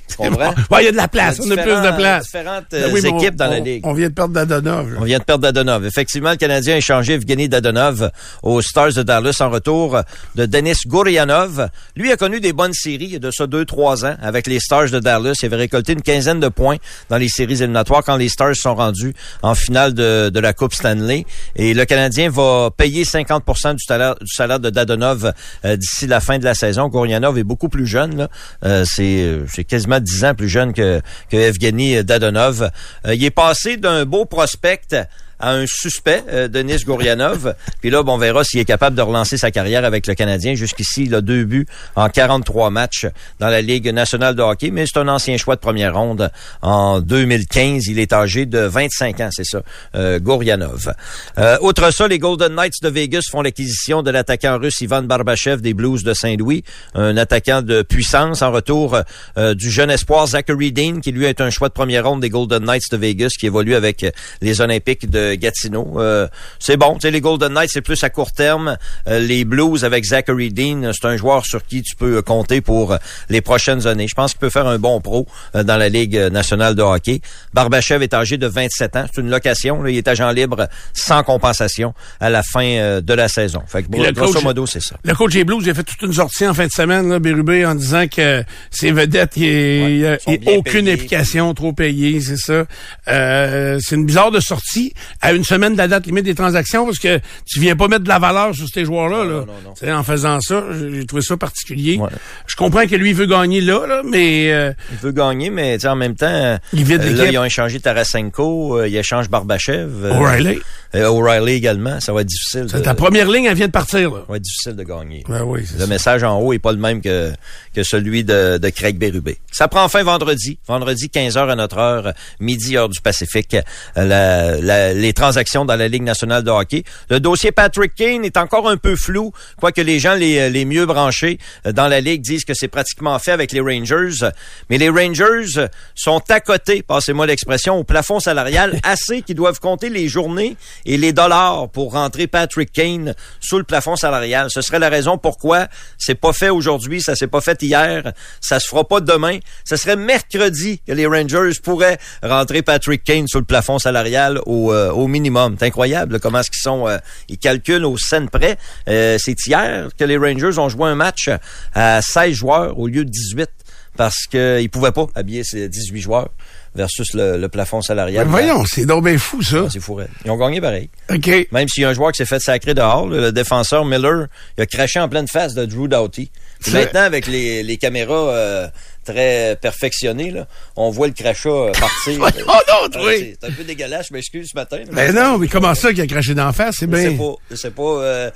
Tu 0.08 0.16
comprends? 0.16 0.54
Ouais, 0.70 0.82
il 0.82 0.84
y 0.86 0.88
a 0.88 0.92
de 0.92 0.96
la 0.96 1.08
place. 1.08 1.38
On 1.44 1.50
a 1.50 1.56
plus 1.56 1.70
de 1.70 1.96
place. 1.96 2.24
différentes 2.24 2.64
Ben 2.70 2.82
euh, 2.84 2.90
oui, 2.92 3.00
équipes 3.00 3.34
on- 3.34 3.36
dans 3.36 3.50
la 3.50 3.58
Ligue. 3.60 3.86
On 3.86 3.92
vient 3.92 4.08
de 4.08 4.14
perdre 4.14 4.34
Dadonov. 4.34 4.92
là. 4.94 4.98
On 5.00 5.04
vient 5.04 5.18
de 5.18 5.24
perdre 5.24 5.42
Dadonov. 5.42 5.84
Effectivement, 5.86 6.30
le 6.30 6.36
Canadien 6.36 6.74
a 6.74 6.78
échangé 6.78 7.14
Evgeny 7.14 7.48
Dadonov 7.48 8.10
aux 8.42 8.62
Stars 8.62 8.92
de 8.94 9.02
Dallas 9.02 9.36
en 9.40 9.50
retour 9.50 10.00
de 10.34 10.46
Denis 10.46 10.72
Gourianov. 10.86 11.68
Lui 11.96 12.10
a 12.12 12.16
connu 12.16 12.40
des 12.40 12.52
bonnes 12.52 12.72
séries 12.74 13.04
il 13.04 13.12
y 13.12 13.16
a 13.16 13.18
de 13.18 13.30
ça 13.30 13.46
deux, 13.46 13.64
trois 13.64 14.04
ans 14.04 14.16
avec 14.20 14.46
les 14.46 14.60
Stars 14.60 14.90
de 14.90 14.98
Dallas. 14.98 15.34
Il 15.42 15.46
avait 15.46 15.56
récolté 15.56 15.92
une 15.92 16.02
quinzaine 16.02 16.40
de 16.40 16.48
points 16.48 16.76
dans 17.10 17.16
les 17.16 17.28
séries 17.28 17.54
éliminatoires 17.54 18.02
quand 18.04 18.16
les 18.16 18.28
Stars 18.28 18.56
sont 18.56 18.74
rendus 18.74 19.14
en 19.42 19.54
finale 19.54 19.94
de, 19.94 20.30
de 20.30 20.40
la 20.40 20.52
Coupe 20.52 20.74
Stanley. 20.74 21.24
Et 21.56 21.74
le 21.74 21.84
Canadien 21.84 22.30
va 22.30 22.70
payer 22.76 23.04
50 23.04 23.44
du 23.76 23.84
salaire, 23.86 24.14
du 24.20 24.26
salaire 24.32 24.60
de 24.60 24.70
Dadonov 24.70 25.32
euh, 25.64 25.76
d'ici 25.76 26.06
la 26.06 26.20
fin 26.20 26.38
de 26.38 26.44
la 26.44 26.54
saison. 26.54 26.88
Gourianov 26.88 27.38
est 27.38 27.44
beaucoup 27.44 27.68
plus 27.68 27.86
jeune. 27.86 28.16
là. 28.16 28.28
Euh, 28.64 28.84
c'est, 28.86 29.38
c'est 29.52 29.64
quasiment 29.64 29.97
10 30.00 30.24
ans 30.24 30.34
plus 30.34 30.48
jeune 30.48 30.72
que, 30.72 31.00
que 31.30 31.36
Evgeny 31.36 32.04
Dadonov. 32.04 32.70
Euh, 33.06 33.14
il 33.14 33.24
est 33.24 33.30
passé 33.30 33.76
d'un 33.76 34.04
beau 34.04 34.24
prospect 34.24 35.06
à 35.40 35.52
un 35.52 35.66
suspect, 35.66 36.24
euh, 36.30 36.48
Denis 36.48 36.84
Gourianov. 36.84 37.54
Puis 37.80 37.90
là, 37.90 38.02
bon, 38.02 38.14
on 38.14 38.18
verra 38.18 38.44
s'il 38.44 38.60
est 38.60 38.64
capable 38.64 38.96
de 38.96 39.02
relancer 39.02 39.36
sa 39.38 39.50
carrière 39.50 39.84
avec 39.84 40.06
le 40.06 40.14
Canadien. 40.14 40.54
Jusqu'ici, 40.54 41.04
il 41.04 41.14
a 41.14 41.20
deux 41.20 41.44
buts 41.44 41.66
en 41.96 42.08
43 42.08 42.70
matchs 42.70 43.06
dans 43.38 43.48
la 43.48 43.62
Ligue 43.62 43.88
nationale 43.92 44.34
de 44.34 44.42
hockey, 44.42 44.70
mais 44.70 44.86
c'est 44.86 44.98
un 44.98 45.08
ancien 45.08 45.36
choix 45.36 45.54
de 45.54 45.60
première 45.60 45.94
ronde. 45.94 46.30
En 46.62 47.00
2015, 47.00 47.86
il 47.86 47.98
est 47.98 48.12
âgé 48.12 48.46
de 48.46 48.58
25 48.58 49.20
ans, 49.20 49.28
c'est 49.30 49.44
ça, 49.44 49.62
euh, 49.94 50.18
Gourianov. 50.18 50.92
Euh, 51.38 51.56
outre 51.60 51.92
ça, 51.92 52.08
les 52.08 52.18
Golden 52.18 52.54
Knights 52.54 52.82
de 52.82 52.88
Vegas 52.88 53.22
font 53.30 53.42
l'acquisition 53.42 54.02
de 54.02 54.10
l'attaquant 54.10 54.58
russe 54.58 54.80
Ivan 54.80 55.02
Barbachev 55.02 55.60
des 55.60 55.74
Blues 55.74 56.02
de 56.02 56.14
Saint-Louis, 56.14 56.64
un 56.94 57.16
attaquant 57.16 57.62
de 57.62 57.82
puissance 57.82 58.42
en 58.42 58.50
retour 58.50 58.98
euh, 59.36 59.54
du 59.54 59.70
jeune 59.70 59.90
espoir 59.90 60.26
Zachary 60.26 60.72
Dean, 60.72 61.00
qui 61.00 61.12
lui 61.12 61.26
est 61.26 61.40
un 61.40 61.50
choix 61.50 61.68
de 61.68 61.74
première 61.74 62.06
ronde 62.06 62.20
des 62.20 62.30
Golden 62.30 62.64
Knights 62.64 62.90
de 62.90 62.96
Vegas, 62.96 63.34
qui 63.38 63.46
évolue 63.46 63.74
avec 63.74 64.04
les 64.40 64.60
Olympiques 64.60 65.08
de 65.08 65.27
Gatineau. 65.36 65.94
Euh, 65.96 66.28
c'est 66.58 66.76
bon, 66.76 66.94
tu 66.94 67.00
sais, 67.02 67.10
les 67.10 67.20
Golden 67.20 67.52
Knights, 67.52 67.70
c'est 67.72 67.80
plus 67.82 68.02
à 68.04 68.10
court 68.10 68.32
terme. 68.32 68.76
Euh, 69.08 69.18
les 69.20 69.44
Blues 69.44 69.84
avec 69.84 70.04
Zachary 70.04 70.50
Dean, 70.52 70.90
c'est 70.92 71.06
un 71.06 71.16
joueur 71.16 71.44
sur 71.46 71.64
qui 71.64 71.82
tu 71.82 71.96
peux 71.96 72.16
euh, 72.18 72.22
compter 72.22 72.60
pour 72.60 72.92
euh, 72.92 72.96
les 73.28 73.40
prochaines 73.40 73.86
années. 73.86 74.06
Je 74.08 74.14
pense 74.14 74.32
qu'il 74.32 74.40
peut 74.40 74.50
faire 74.50 74.66
un 74.66 74.78
bon 74.78 75.00
pro 75.00 75.26
euh, 75.54 75.62
dans 75.62 75.76
la 75.76 75.88
Ligue 75.88 76.16
nationale 76.16 76.74
de 76.74 76.82
hockey. 76.82 77.20
Barbachev 77.54 78.02
est 78.02 78.14
âgé 78.14 78.36
de 78.36 78.46
27 78.46 78.96
ans. 78.96 79.06
C'est 79.12 79.20
une 79.20 79.30
location. 79.30 79.82
là. 79.82 79.90
il 79.90 79.96
est 79.96 80.08
agent 80.08 80.30
libre 80.30 80.68
sans 80.94 81.22
compensation 81.22 81.94
à 82.20 82.30
la 82.30 82.42
fin 82.42 82.64
euh, 82.64 83.00
de 83.00 83.14
la 83.14 83.28
saison. 83.28 83.62
Fait 83.66 83.82
que, 83.82 83.88
le 83.96 84.12
grosso 84.12 84.34
coach- 84.34 84.42
modo, 84.44 84.66
c'est 84.66 84.80
ça. 84.82 84.96
Le 85.04 85.14
coach 85.14 85.32
des 85.32 85.44
Blues, 85.44 85.62
il 85.64 85.70
a 85.70 85.74
fait 85.74 85.82
toute 85.84 86.02
une 86.02 86.12
sortie 86.12 86.46
en 86.46 86.54
fin 86.54 86.66
de 86.66 86.72
semaine, 86.72 87.08
là, 87.08 87.18
Bérubé, 87.18 87.64
en 87.66 87.74
disant 87.74 88.06
que 88.08 88.42
ses 88.70 88.92
vedettes, 88.92 89.36
il 89.36 89.98
n'y 89.98 90.06
a, 90.06 90.18
Ouais, 90.26 90.40
aucune 90.56 90.84
payés. 90.84 90.92
implication, 90.94 91.52
trop 91.54 91.72
payée, 91.72 92.20
c'est 92.20 92.36
ça. 92.36 92.64
Euh, 93.08 93.78
c'est 93.82 93.94
une 93.96 94.06
bizarre 94.06 94.30
de 94.30 94.40
sortie 94.40 94.92
à 95.20 95.32
une 95.32 95.44
semaine 95.44 95.72
de 95.72 95.78
la 95.78 95.88
date 95.88 96.06
limite 96.06 96.24
des 96.24 96.34
transactions 96.34 96.84
parce 96.84 96.98
que 96.98 97.18
tu 97.46 97.60
viens 97.60 97.74
pas 97.76 97.88
mettre 97.88 98.04
de 98.04 98.08
la 98.08 98.18
valeur 98.18 98.54
sur 98.54 98.66
ces 98.68 98.84
joueurs-là. 98.84 99.24
là. 99.24 99.24
non, 99.24 99.46
non, 99.46 99.52
non. 99.64 99.72
Tu 99.78 99.84
sais, 99.86 99.92
En 99.92 100.02
faisant 100.04 100.40
ça, 100.40 100.62
j'ai 100.92 101.04
trouvé 101.06 101.22
ça 101.22 101.36
particulier. 101.36 101.96
Ouais. 101.98 102.08
Je 102.46 102.56
comprends 102.56 102.86
que 102.86 102.94
lui 102.94 103.10
il 103.10 103.14
veut 103.16 103.26
gagner 103.26 103.60
là, 103.60 103.86
là 103.86 104.02
mais 104.04 104.52
euh, 104.52 104.72
Il 104.92 104.98
veut 104.98 105.12
gagner, 105.12 105.50
mais 105.50 105.76
tu 105.76 105.82
sais, 105.82 105.88
en 105.88 105.96
même 105.96 106.14
temps, 106.14 106.58
Il 106.72 106.84
vide 106.84 107.02
euh, 107.02 107.12
là, 107.16 107.26
ils 107.26 107.38
ont 107.38 107.44
échangé 107.44 107.80
Tarasenko, 107.80 108.78
euh, 108.78 108.88
ils 108.88 108.96
échangent 108.96 109.28
Barbachev. 109.28 109.88
euh, 110.04 110.14
O'Reilly, 110.18 110.60
euh, 110.94 111.08
O'Reilly 111.08 111.52
également. 111.52 112.00
Ça 112.00 112.12
va 112.12 112.20
être 112.22 112.26
difficile. 112.28 112.66
de- 112.66 112.78
ta 112.78 112.94
première 112.94 113.28
ligne, 113.30 113.44
elle 113.46 113.56
vient 113.56 113.66
de 113.66 113.72
partir. 113.72 114.10
Là. 114.10 114.20
ça 114.26 114.32
va 114.32 114.36
être 114.36 114.42
difficile 114.42 114.76
de 114.76 114.82
gagner. 114.84 115.24
Ben 115.28 115.42
oui, 115.44 115.60
Le 115.74 115.80
ça. 115.80 115.86
message 115.86 116.22
en 116.22 116.38
haut 116.40 116.52
est 116.52 116.58
pas 116.58 116.72
le 116.72 116.78
même 116.78 117.00
que, 117.00 117.32
que 117.78 117.84
celui 117.84 118.24
de, 118.24 118.58
de 118.58 118.68
Craig 118.70 118.98
Berube. 118.98 119.30
Ça 119.52 119.68
prend 119.68 119.88
fin 119.88 120.02
vendredi. 120.02 120.58
Vendredi, 120.66 121.06
15h 121.14 121.48
à 121.48 121.54
notre 121.54 121.78
heure, 121.78 122.12
midi, 122.40 122.76
heure 122.76 122.88
du 122.88 123.00
Pacifique. 123.00 123.56
la- 123.94 124.60
la- 124.60 124.92
les 124.94 125.12
transactions 125.12 125.64
dans 125.64 125.76
la 125.76 125.86
Ligue 125.86 126.02
nationale 126.02 126.42
de 126.42 126.50
hockey. 126.50 126.82
Le 127.08 127.20
dossier 127.20 127.52
Patrick 127.52 127.94
Kane 127.94 128.24
est 128.24 128.36
encore 128.36 128.68
un 128.68 128.76
peu 128.76 128.96
flou, 128.96 129.32
quoique 129.60 129.80
les 129.80 130.00
gens 130.00 130.14
les, 130.14 130.50
les 130.50 130.64
mieux 130.64 130.86
branchés 130.86 131.38
euh, 131.66 131.72
dans 131.72 131.86
la 131.86 132.00
Ligue 132.00 132.20
disent 132.20 132.44
que 132.44 132.52
c'est 132.52 132.66
pratiquement 132.66 133.16
fait 133.20 133.30
avec 133.30 133.52
les 133.52 133.60
Rangers. 133.60 134.28
Mais 134.70 134.78
les 134.78 134.88
Rangers 134.88 135.66
sont 135.94 136.20
à 136.30 136.40
côté, 136.40 136.82
passez-moi 136.82 137.26
l'expression, 137.28 137.76
au 137.76 137.84
plafond 137.84 138.18
salarial 138.18 138.80
assez 138.82 139.22
qu'ils 139.22 139.36
doivent 139.36 139.60
compter 139.60 139.88
les 139.88 140.08
journées 140.08 140.56
et 140.84 140.96
les 140.96 141.12
dollars 141.12 141.68
pour 141.68 141.92
rentrer 141.92 142.26
Patrick 142.26 142.72
Kane 142.72 143.14
sous 143.38 143.58
le 143.58 143.64
plafond 143.64 143.94
salarial. 143.94 144.48
Ce 144.50 144.62
serait 144.62 144.80
la 144.80 144.88
raison 144.88 145.16
pourquoi 145.16 145.68
c'est 145.96 146.16
pas 146.16 146.32
fait 146.32 146.48
aujourd'hui, 146.50 147.00
ça 147.02 147.14
s'est 147.14 147.28
pas 147.28 147.40
fait 147.40 147.62
hier, 147.68 148.12
ça 148.40 148.60
se 148.60 148.68
fera 148.68 148.86
pas 148.86 149.00
demain. 149.00 149.38
Ce 149.64 149.76
serait 149.76 149.96
mercredi 149.96 150.80
que 150.86 150.92
les 150.92 151.06
Rangers 151.06 151.58
pourraient 151.62 151.98
rentrer 152.22 152.62
Patrick 152.62 153.04
Kane 153.04 153.28
sous 153.28 153.38
le 153.38 153.44
plafond 153.44 153.78
salarial 153.78 154.40
au, 154.46 154.72
euh, 154.72 155.06
minimum. 155.06 155.56
C'est 155.58 155.66
incroyable 155.66 156.20
comment 156.20 156.40
est-ce 156.40 156.50
qu'ils 156.50 156.62
sont, 156.62 156.88
euh, 156.88 156.98
ils 157.28 157.38
calculent 157.38 157.84
au 157.84 157.96
cent 157.96 158.26
près. 158.26 158.58
Euh, 158.88 159.16
c'est 159.18 159.46
hier 159.46 159.88
que 159.98 160.04
les 160.04 160.16
Rangers 160.16 160.58
ont 160.58 160.68
joué 160.68 160.88
un 160.88 160.94
match 160.94 161.30
à 161.74 162.02
16 162.02 162.32
joueurs 162.32 162.78
au 162.78 162.86
lieu 162.86 163.04
de 163.04 163.10
18 163.10 163.50
parce 163.98 164.26
qu'ils 164.30 164.70
pouvaient 164.70 164.92
pas 164.92 165.06
habiller 165.14 165.42
ces 165.44 165.68
18 165.68 166.00
joueurs 166.00 166.28
versus 166.74 167.12
le, 167.14 167.36
le 167.36 167.48
plafond 167.48 167.82
salarial. 167.82 168.24
Ben 168.26 168.30
voyons, 168.30 168.64
c'est 168.64 168.86
donc 168.86 169.04
bien 169.04 169.18
fou, 169.18 169.42
ça. 169.42 169.64
Ah, 169.66 169.68
C'est 169.70 169.80
fou, 169.80 169.94
raide. 169.94 170.08
Ils 170.24 170.30
ont 170.30 170.36
gagné 170.36 170.60
pareil. 170.60 170.88
OK. 171.12 171.48
Même 171.50 171.66
s'il 171.68 171.82
y 171.82 171.86
a 171.86 171.88
un 171.88 171.94
joueur 171.94 172.12
qui 172.12 172.18
s'est 172.18 172.24
fait 172.26 172.38
sacrer 172.38 172.74
dehors, 172.74 173.06
le 173.08 173.32
défenseur 173.32 173.84
Miller, 173.84 174.28
il 174.56 174.62
a 174.62 174.66
craché 174.66 175.00
en 175.00 175.08
pleine 175.08 175.26
face 175.26 175.54
de 175.54 175.64
Drew 175.66 175.88
Doughty. 175.88 176.30
Puis 176.60 176.72
maintenant, 176.72 177.00
avec 177.02 177.26
les, 177.26 177.62
les 177.64 177.76
caméras 177.76 178.14
euh, 178.30 178.68
très 179.04 179.56
perfectionnées, 179.60 180.30
là, 180.30 180.46
on 180.76 180.90
voit 180.90 181.06
le 181.08 181.12
crachat 181.14 181.48
euh, 181.48 181.72
partir. 181.72 182.18
Donc, 182.20 182.96
Euh, 182.96 183.06
oui. 183.06 183.36
c'est- 183.40 183.48
un 183.48 183.52
peu 183.52 183.64
dégueulasse, 183.64 184.06
je 184.10 184.14
m'excuse 184.14 184.48
ce 184.52 184.56
matin. 184.56 184.78
là. 184.78 184.84
Ben 184.92 185.14
non, 185.14 185.38
mais 185.38 185.48
comment 185.48 185.74
ça 185.74 185.90
qu'il 185.92 186.00
a 186.02 186.06
craché 186.06 186.34
d'en 186.34 186.52
face? 186.52 186.76
C'est 186.78 186.90
Je 186.90 186.96
sais 186.96 187.08
bien. 187.10 187.18
pas. 187.18 187.34
Je 187.50 187.56
sais 187.56 187.70
pas. 187.72 187.82
euh, 187.82 188.30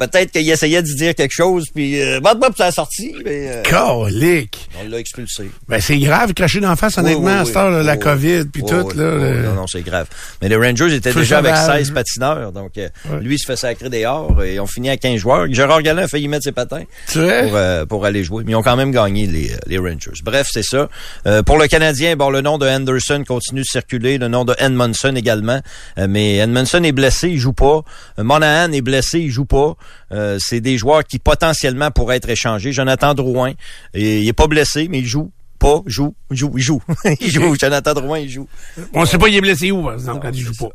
Peut-être 0.00 0.32
qu'il 0.32 0.48
essayait 0.50 0.82
d'y 0.82 0.94
dire 0.96 1.14
quelque 1.14 1.34
chose, 1.34 1.66
puis 1.72 2.00
euh, 2.02 2.18
bop, 2.20 2.40
bop, 2.40 2.52
ça 2.56 2.66
a 2.66 2.72
sorti, 2.72 3.14
mais 3.24 3.48
euh, 3.48 3.62
Colique. 3.62 4.68
on 4.82 4.88
l'a 4.88 4.98
expulsé. 4.98 5.50
Ben 5.68 5.80
c'est 5.80 5.98
grave, 5.98 6.32
cracher 6.34 6.58
d'en 6.60 6.74
face, 6.74 6.98
honnêtement, 6.98 7.20
Oui, 7.26 7.32
oui, 7.34 7.38
à 7.40 7.44
cette 7.44 7.56
heure, 7.56 7.70
là, 7.70 7.82
la 7.82 7.96
COVID, 7.96 8.44
puis 8.52 8.62
tout, 8.64 8.74
là. 8.74 8.84
le- 8.96 9.42
Non, 9.44 9.52
non, 9.54 9.66
c'est 9.66 9.82
grave. 9.82 10.06
Mais 10.40 10.48
les 10.48 10.56
Rangers 10.56 10.92
étaient 10.94 11.12
déjà 11.12 11.38
avec 11.38 11.54
sauvage. 11.54 11.78
16 11.84 11.90
patineurs, 11.92 12.52
donc 12.52 12.72
euh, 12.78 12.88
lui 13.20 13.34
il 13.34 13.38
se 13.38 13.46
fait 13.46 13.56
sacrer 13.56 13.90
dehors 13.90 14.42
et 14.42 14.58
on 14.58 14.66
finit 14.66 14.90
à 14.90 14.96
15 14.96 15.16
joueurs. 15.18 15.46
Gérard 15.52 15.82
Gallin 15.82 16.02
a 16.04 16.08
failli 16.08 16.28
mettre 16.28 16.44
ses 16.44 16.52
patins 16.52 16.84
pour, 17.12 17.22
euh, 17.22 17.84
pour 17.86 18.04
aller 18.06 18.24
jouer, 18.24 18.42
mais 18.46 18.52
ils 18.52 18.56
ont 18.56 18.62
quand 18.62 18.76
même 18.76 18.92
gagné 18.92 19.26
les, 19.26 19.50
les 19.66 19.78
Rangers. 19.78 20.10
Bref, 20.24 20.48
c'est 20.50 20.62
ça. 20.64 20.88
Euh, 21.26 21.42
pour 21.42 21.58
le 21.58 21.66
Canadien, 21.66 22.16
bon, 22.16 22.30
le 22.30 22.40
nom 22.40 22.56
de 22.58 22.66
Anderson 22.66 23.22
continue 23.26 23.60
de 23.60 23.66
circuler, 23.66 24.16
le 24.18 24.28
nom 24.28 24.44
de 24.46 24.54
Edmondson 24.58 25.14
également, 25.14 25.60
Euh, 25.98 26.06
mais 26.08 26.36
Edmondson 26.36 26.82
est 26.84 26.92
blessé, 26.92 27.28
il 27.28 27.38
joue 27.38 27.52
pas. 27.52 27.82
Euh, 28.18 28.22
Monahan 28.24 28.72
est 28.72 28.80
blessé, 28.80 29.18
il 29.20 29.30
joue 29.30 29.44
pas. 29.44 29.74
Euh, 30.12 30.38
c'est 30.40 30.60
des 30.60 30.76
joueurs 30.76 31.04
qui 31.04 31.18
potentiellement 31.18 31.90
pourraient 31.90 32.16
être 32.16 32.28
échangés. 32.28 32.72
Jonathan 32.72 33.14
Drouin, 33.14 33.52
et, 33.94 34.20
il 34.20 34.28
est 34.28 34.32
pas 34.32 34.46
blessé, 34.46 34.88
mais 34.88 34.98
il 34.98 35.06
joue 35.06 35.30
pas, 35.58 35.82
joue, 35.86 36.14
joue, 36.30 36.52
il 36.56 36.62
joue. 36.62 36.82
il 37.20 37.30
joue. 37.30 37.54
Jonathan 37.54 37.92
Drouin, 37.92 38.18
il 38.18 38.30
joue. 38.30 38.48
On 38.94 39.04
sait 39.04 39.18
pas 39.18 39.28
il 39.28 39.36
est 39.36 39.40
blessé 39.40 39.70
où, 39.70 39.84
par 39.84 39.94
exemple, 39.94 40.20
quand 40.22 40.34
il 40.34 40.40
joue 40.40 40.54
pas. 40.54 40.70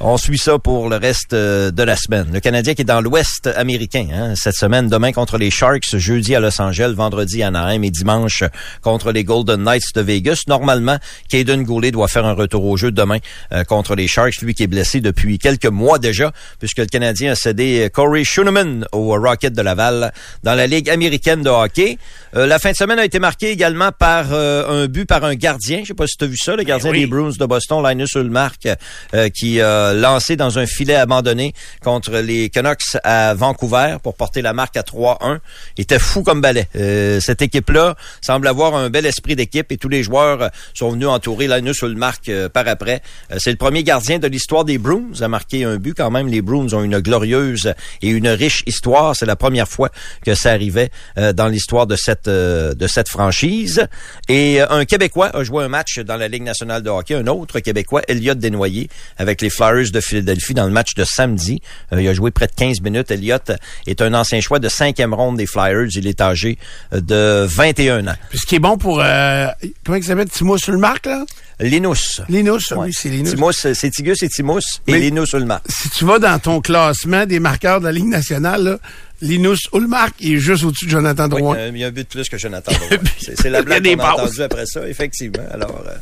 On 0.00 0.16
suit 0.16 0.38
ça 0.38 0.58
pour 0.58 0.88
le 0.88 0.96
reste 0.96 1.32
euh, 1.32 1.70
de 1.70 1.82
la 1.82 1.96
semaine. 1.96 2.28
Le 2.32 2.40
Canadien 2.40 2.74
qui 2.74 2.82
est 2.82 2.84
dans 2.84 3.00
l'Ouest 3.00 3.48
américain 3.56 4.06
hein, 4.12 4.34
cette 4.36 4.56
semaine, 4.56 4.88
demain 4.88 5.12
contre 5.12 5.38
les 5.38 5.50
Sharks, 5.50 5.96
jeudi 5.96 6.34
à 6.34 6.40
Los 6.40 6.60
Angeles, 6.60 6.94
vendredi 6.96 7.42
à 7.42 7.48
Anaheim 7.48 7.82
et 7.82 7.90
dimanche 7.90 8.42
contre 8.80 9.12
les 9.12 9.24
Golden 9.24 9.62
Knights 9.62 9.94
de 9.94 10.00
Vegas. 10.00 10.42
Normalement, 10.48 10.98
Caden 11.28 11.62
Goulet 11.62 11.90
doit 11.90 12.08
faire 12.08 12.26
un 12.26 12.32
retour 12.32 12.64
au 12.64 12.76
jeu 12.76 12.90
demain 12.90 13.18
euh, 13.52 13.64
contre 13.64 13.94
les 13.94 14.08
Sharks, 14.08 14.42
lui 14.42 14.54
qui 14.54 14.64
est 14.64 14.68
blessé 14.68 15.00
depuis 15.00 15.38
quelques 15.38 15.66
mois 15.66 15.98
déjà, 15.98 16.32
puisque 16.58 16.78
le 16.78 16.86
Canadien 16.86 17.32
a 17.32 17.34
cédé 17.34 17.88
Corey 17.92 18.24
Schooneman 18.24 18.86
au 18.92 19.16
Rocket 19.18 19.52
de 19.52 19.62
Laval 19.62 20.12
dans 20.42 20.54
la 20.54 20.66
Ligue 20.66 20.90
américaine 20.90 21.42
de 21.42 21.50
hockey. 21.50 21.98
Euh, 22.34 22.46
la 22.46 22.58
fin 22.58 22.70
de 22.70 22.76
semaine 22.76 22.98
a 22.98 23.04
été 23.04 23.18
marquée 23.18 23.50
également 23.50 23.90
par 23.92 24.32
euh, 24.32 24.84
un 24.84 24.86
but 24.86 25.04
par 25.04 25.24
un 25.24 25.34
gardien. 25.34 25.80
Je 25.82 25.88
sais 25.88 25.94
pas 25.94 26.06
si 26.06 26.16
tu 26.16 26.24
as 26.24 26.26
vu 26.26 26.36
ça, 26.36 26.56
le 26.56 26.62
gardien 26.62 26.90
oui. 26.90 27.00
des 27.00 27.06
Bruins 27.06 27.32
de 27.38 27.46
Boston, 27.46 27.82
Linus 27.86 28.14
Ulmark, 28.14 28.68
euh, 29.14 29.28
qui 29.28 29.60
a 29.60 29.81
lancé 29.94 30.36
dans 30.36 30.58
un 30.58 30.66
filet 30.66 30.94
abandonné 30.94 31.54
contre 31.82 32.18
les 32.18 32.48
Canucks 32.48 32.96
à 33.04 33.34
Vancouver 33.34 33.96
pour 34.02 34.14
porter 34.14 34.42
la 34.42 34.52
marque 34.52 34.76
à 34.76 34.82
3-1. 34.82 35.38
Il 35.76 35.82
était 35.82 35.98
fou 35.98 36.22
comme 36.22 36.40
balai. 36.40 36.68
Euh, 36.76 37.20
cette 37.20 37.42
équipe-là 37.42 37.96
semble 38.20 38.46
avoir 38.46 38.74
un 38.74 38.90
bel 38.90 39.06
esprit 39.06 39.36
d'équipe 39.36 39.70
et 39.72 39.76
tous 39.76 39.88
les 39.88 40.02
joueurs 40.02 40.50
sont 40.74 40.90
venus 40.90 41.08
entourer 41.08 41.48
Linus 41.48 41.82
Ulmark 41.82 42.28
euh, 42.28 42.48
par 42.48 42.68
après. 42.68 43.02
Euh, 43.30 43.36
C'est 43.38 43.50
le 43.50 43.56
premier 43.56 43.82
gardien 43.82 44.18
de 44.18 44.26
l'histoire 44.26 44.64
des 44.64 44.78
Bruins 44.78 45.20
à 45.20 45.28
marquer 45.28 45.64
un 45.64 45.76
but. 45.76 45.94
Quand 45.94 46.10
même, 46.10 46.28
les 46.28 46.42
Bruins 46.42 46.72
ont 46.72 46.82
une 46.82 46.98
glorieuse 47.00 47.74
et 48.02 48.08
une 48.08 48.28
riche 48.28 48.62
histoire. 48.66 49.16
C'est 49.16 49.26
la 49.26 49.36
première 49.36 49.68
fois 49.68 49.90
que 50.24 50.34
ça 50.34 50.52
arrivait 50.52 50.90
euh, 51.18 51.32
dans 51.32 51.48
l'histoire 51.48 51.86
de 51.86 51.96
cette 51.96 52.28
de 52.28 52.86
cette 52.86 53.08
franchise. 53.08 53.86
Et 54.28 54.60
un 54.60 54.84
Québécois 54.84 55.34
a 55.34 55.42
joué 55.44 55.64
un 55.64 55.68
match 55.68 55.98
dans 55.98 56.16
la 56.16 56.28
Ligue 56.28 56.42
nationale 56.42 56.82
de 56.82 56.90
hockey. 56.90 57.14
Un 57.14 57.26
autre 57.26 57.60
Québécois, 57.60 58.02
Elliott 58.08 58.38
Desnoyers, 58.38 58.88
avec 59.18 59.40
les 59.40 59.50
Flyers 59.50 59.71
Flyers 59.72 59.90
de 59.92 60.00
Philadelphie 60.00 60.54
dans 60.54 60.66
le 60.66 60.72
match 60.72 60.94
de 60.94 61.04
samedi. 61.04 61.60
Euh, 61.92 62.00
il 62.02 62.08
a 62.08 62.14
joué 62.14 62.30
près 62.30 62.46
de 62.46 62.52
15 62.54 62.80
minutes. 62.80 63.10
Elliott 63.10 63.52
est 63.86 64.00
un 64.02 64.12
ancien 64.14 64.40
choix 64.40 64.58
de 64.58 64.68
cinquième 64.68 65.14
ronde 65.14 65.36
des 65.36 65.46
Flyers. 65.46 65.88
Il 65.94 66.06
est 66.06 66.20
âgé 66.20 66.58
euh, 66.92 67.00
de 67.00 67.46
21 67.46 68.06
ans. 68.08 68.14
Puis 68.30 68.38
ce 68.38 68.46
qui 68.46 68.56
est 68.56 68.60
bon 68.60 68.76
pour... 68.76 69.00
Euh, 69.02 69.46
comment 69.84 69.96
il 69.98 70.04
s'appelle? 70.04 70.28
Timo 70.28 70.56
marque, 70.78 71.06
là? 71.06 71.24
Linus. 71.60 72.20
Linus, 72.28 72.70
Ouais. 72.72 72.78
oui, 72.86 72.92
c'est 72.92 73.08
Linus. 73.08 73.34
Timous, 73.34 73.52
c'est 73.52 73.90
Tigus 73.90 74.22
et 74.22 74.28
Timous 74.28 74.58
et 74.88 74.92
Mais- 74.92 74.98
Linus 75.00 75.32
Ulma. 75.32 75.60
Si 75.68 75.90
tu 75.90 76.04
vas 76.04 76.18
dans 76.18 76.38
ton 76.38 76.60
classement 76.60 77.24
des 77.26 77.38
marqueurs 77.38 77.80
de 77.80 77.84
la 77.86 77.92
Ligue 77.92 78.06
nationale, 78.08 78.64
là, 78.64 78.78
Linus 79.22 79.60
Ulmark 79.72 80.14
est 80.20 80.36
juste 80.36 80.64
au-dessus 80.64 80.86
de 80.86 80.90
Jonathan 80.90 81.28
Oui, 81.30 81.40
Drouin. 81.40 81.56
euh, 81.56 81.70
il 81.72 81.78
y 81.78 81.84
a 81.84 81.86
un 81.86 81.90
but 81.90 82.02
de 82.02 82.08
plus 82.08 82.28
que 82.28 82.36
Jonathan. 82.36 82.72
Drouin. 82.72 82.98
C'est 83.18 83.48
la 83.50 83.62
blague 83.62 83.84
qu'on 83.84 84.00
a 84.02 84.12
entendue 84.14 84.42
après 84.42 84.66
ça, 84.66 84.86
effectivement. 84.88 85.44
Alors, 85.52 85.82
euh, 85.86 85.92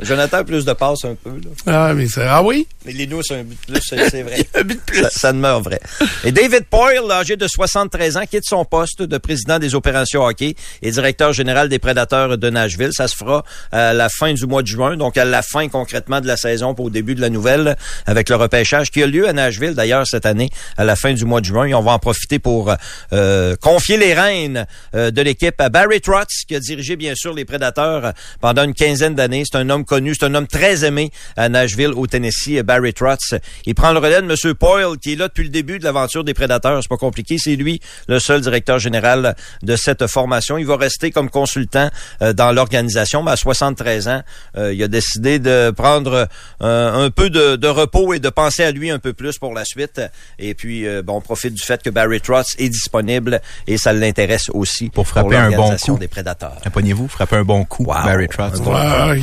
Jonathan 0.00 0.38
a 0.38 0.44
plus 0.44 0.64
de 0.64 0.72
passes 0.72 1.04
un 1.04 1.14
peu. 1.14 1.30
Là. 1.30 1.50
Ah, 1.66 1.92
mais. 1.94 2.06
Ah 2.18 2.42
oui? 2.42 2.66
Mais 2.86 2.92
Linus 2.92 3.30
a 3.30 3.34
un 3.34 3.42
but 3.44 3.58
de 3.68 3.72
plus, 3.74 3.82
c'est 3.86 4.08
c'est 4.10 4.22
vrai. 4.22 4.38
Un 4.54 4.62
but 4.62 4.76
de 4.76 4.80
plus. 4.80 5.02
Ça, 5.02 5.10
ça 5.10 5.32
demeure 5.32 5.60
vrai. 5.60 5.78
Et 6.24 6.32
David 6.32 6.64
Poyle, 6.64 7.10
âgé 7.10 7.36
de 7.36 7.46
73 7.46 8.16
ans, 8.16 8.22
quitte 8.28 8.44
son 8.46 8.64
poste 8.64 9.02
de 9.02 9.18
président 9.18 9.58
des 9.58 9.74
opérations 9.74 10.24
hockey 10.24 10.54
et 10.80 10.90
directeur 10.90 11.32
général 11.34 11.68
des 11.68 11.78
Prédateurs 11.78 12.38
de 12.38 12.50
Nashville. 12.50 12.90
Ça 12.92 13.08
se 13.08 13.14
fera 13.16 13.44
à 13.72 13.92
la 13.92 14.08
fin 14.08 14.32
du 14.32 14.46
mois 14.46 14.62
de 14.62 14.66
juin, 14.66 14.96
donc 14.96 15.18
à 15.18 15.26
la 15.26 15.42
fin 15.42 15.68
concrètement 15.68 16.20
de 16.22 16.26
la 16.26 16.38
saison 16.38 16.74
pour 16.74 16.86
au 16.86 16.90
début 16.90 17.14
de 17.14 17.20
la 17.20 17.28
nouvelle 17.28 17.76
avec 18.06 18.30
le 18.30 18.36
repêchage 18.36 18.90
qui 18.90 19.02
a 19.02 19.06
lieu 19.06 19.28
à 19.28 19.32
Nashville 19.34 19.74
d'ailleurs 19.74 20.06
cette 20.06 20.24
année 20.24 20.48
à 20.78 20.84
la 20.84 20.96
fin 20.96 21.12
du 21.12 21.26
mois 21.26 21.40
de 21.42 21.46
juin. 21.46 21.66
Et 21.66 21.74
on 21.74 21.82
va 21.82 21.92
en 21.92 21.98
profiter 21.98 22.38
pour 22.38 22.69
euh, 23.12 23.56
confier 23.56 23.96
les 23.96 24.14
rênes 24.14 24.66
euh, 24.94 25.10
de 25.10 25.22
l'équipe 25.22 25.60
à 25.60 25.68
Barry 25.68 26.00
Trotz 26.00 26.44
qui 26.46 26.54
a 26.54 26.60
dirigé 26.60 26.96
bien 26.96 27.14
sûr 27.14 27.34
les 27.34 27.44
Prédateurs 27.44 28.06
euh, 28.06 28.12
pendant 28.40 28.64
une 28.64 28.74
quinzaine 28.74 29.14
d'années. 29.14 29.44
C'est 29.50 29.58
un 29.58 29.68
homme 29.70 29.84
connu, 29.84 30.14
c'est 30.14 30.26
un 30.26 30.34
homme 30.34 30.46
très 30.46 30.84
aimé 30.84 31.10
à 31.36 31.48
Nashville 31.48 31.92
au 31.94 32.06
Tennessee, 32.06 32.62
Barry 32.62 32.92
Trotz. 32.92 33.34
Il 33.66 33.74
prend 33.74 33.92
le 33.92 33.98
relais 33.98 34.22
de 34.22 34.30
M. 34.30 34.54
Poyle 34.54 34.98
qui 34.98 35.12
est 35.12 35.16
là 35.16 35.28
depuis 35.28 35.44
le 35.44 35.50
début 35.50 35.78
de 35.78 35.84
l'aventure 35.84 36.24
des 36.24 36.34
Prédateurs. 36.34 36.80
C'est 36.82 36.88
pas 36.88 36.96
compliqué, 36.96 37.36
c'est 37.38 37.56
lui 37.56 37.80
le 38.08 38.18
seul 38.18 38.40
directeur 38.40 38.78
général 38.78 39.36
de 39.62 39.76
cette 39.76 40.06
formation. 40.06 40.58
Il 40.58 40.66
va 40.66 40.76
rester 40.76 41.10
comme 41.10 41.30
consultant 41.30 41.90
dans 42.20 42.52
l'organisation, 42.52 43.22
mais 43.22 43.32
à 43.32 43.36
73 43.36 44.08
ans, 44.08 44.22
il 44.56 44.82
a 44.82 44.88
décidé 44.88 45.38
de 45.38 45.70
prendre 45.70 46.28
un 46.60 47.10
peu 47.10 47.30
de, 47.30 47.56
de 47.56 47.68
repos 47.68 48.14
et 48.14 48.18
de 48.18 48.28
penser 48.28 48.64
à 48.64 48.70
lui 48.70 48.90
un 48.90 48.98
peu 48.98 49.12
plus 49.12 49.38
pour 49.38 49.54
la 49.54 49.64
suite. 49.64 50.00
Et 50.38 50.54
puis, 50.54 50.86
bon, 51.02 51.16
on 51.16 51.20
profite 51.20 51.54
du 51.54 51.62
fait 51.62 51.82
que 51.82 51.90
Barry 51.90 52.20
Trotz 52.20 52.56
est 52.60 52.68
disponible 52.68 53.40
et 53.66 53.76
ça 53.78 53.92
l'intéresse 53.92 54.50
aussi 54.52 54.88
Pour 54.90 55.06
frapper 55.08 55.36
un 55.36 55.50
bon 55.50 55.76
coup. 55.76 55.98
des 55.98 56.08
Prédateurs. 56.08 56.56
Impognez-vous, 56.64 57.08
frappez 57.08 57.36
un 57.36 57.44
bon 57.44 57.64
coup, 57.64 57.84
Wow. 57.84 58.04
Barry 58.04 58.28
Trotz. 58.28 58.60
Un 58.60 59.16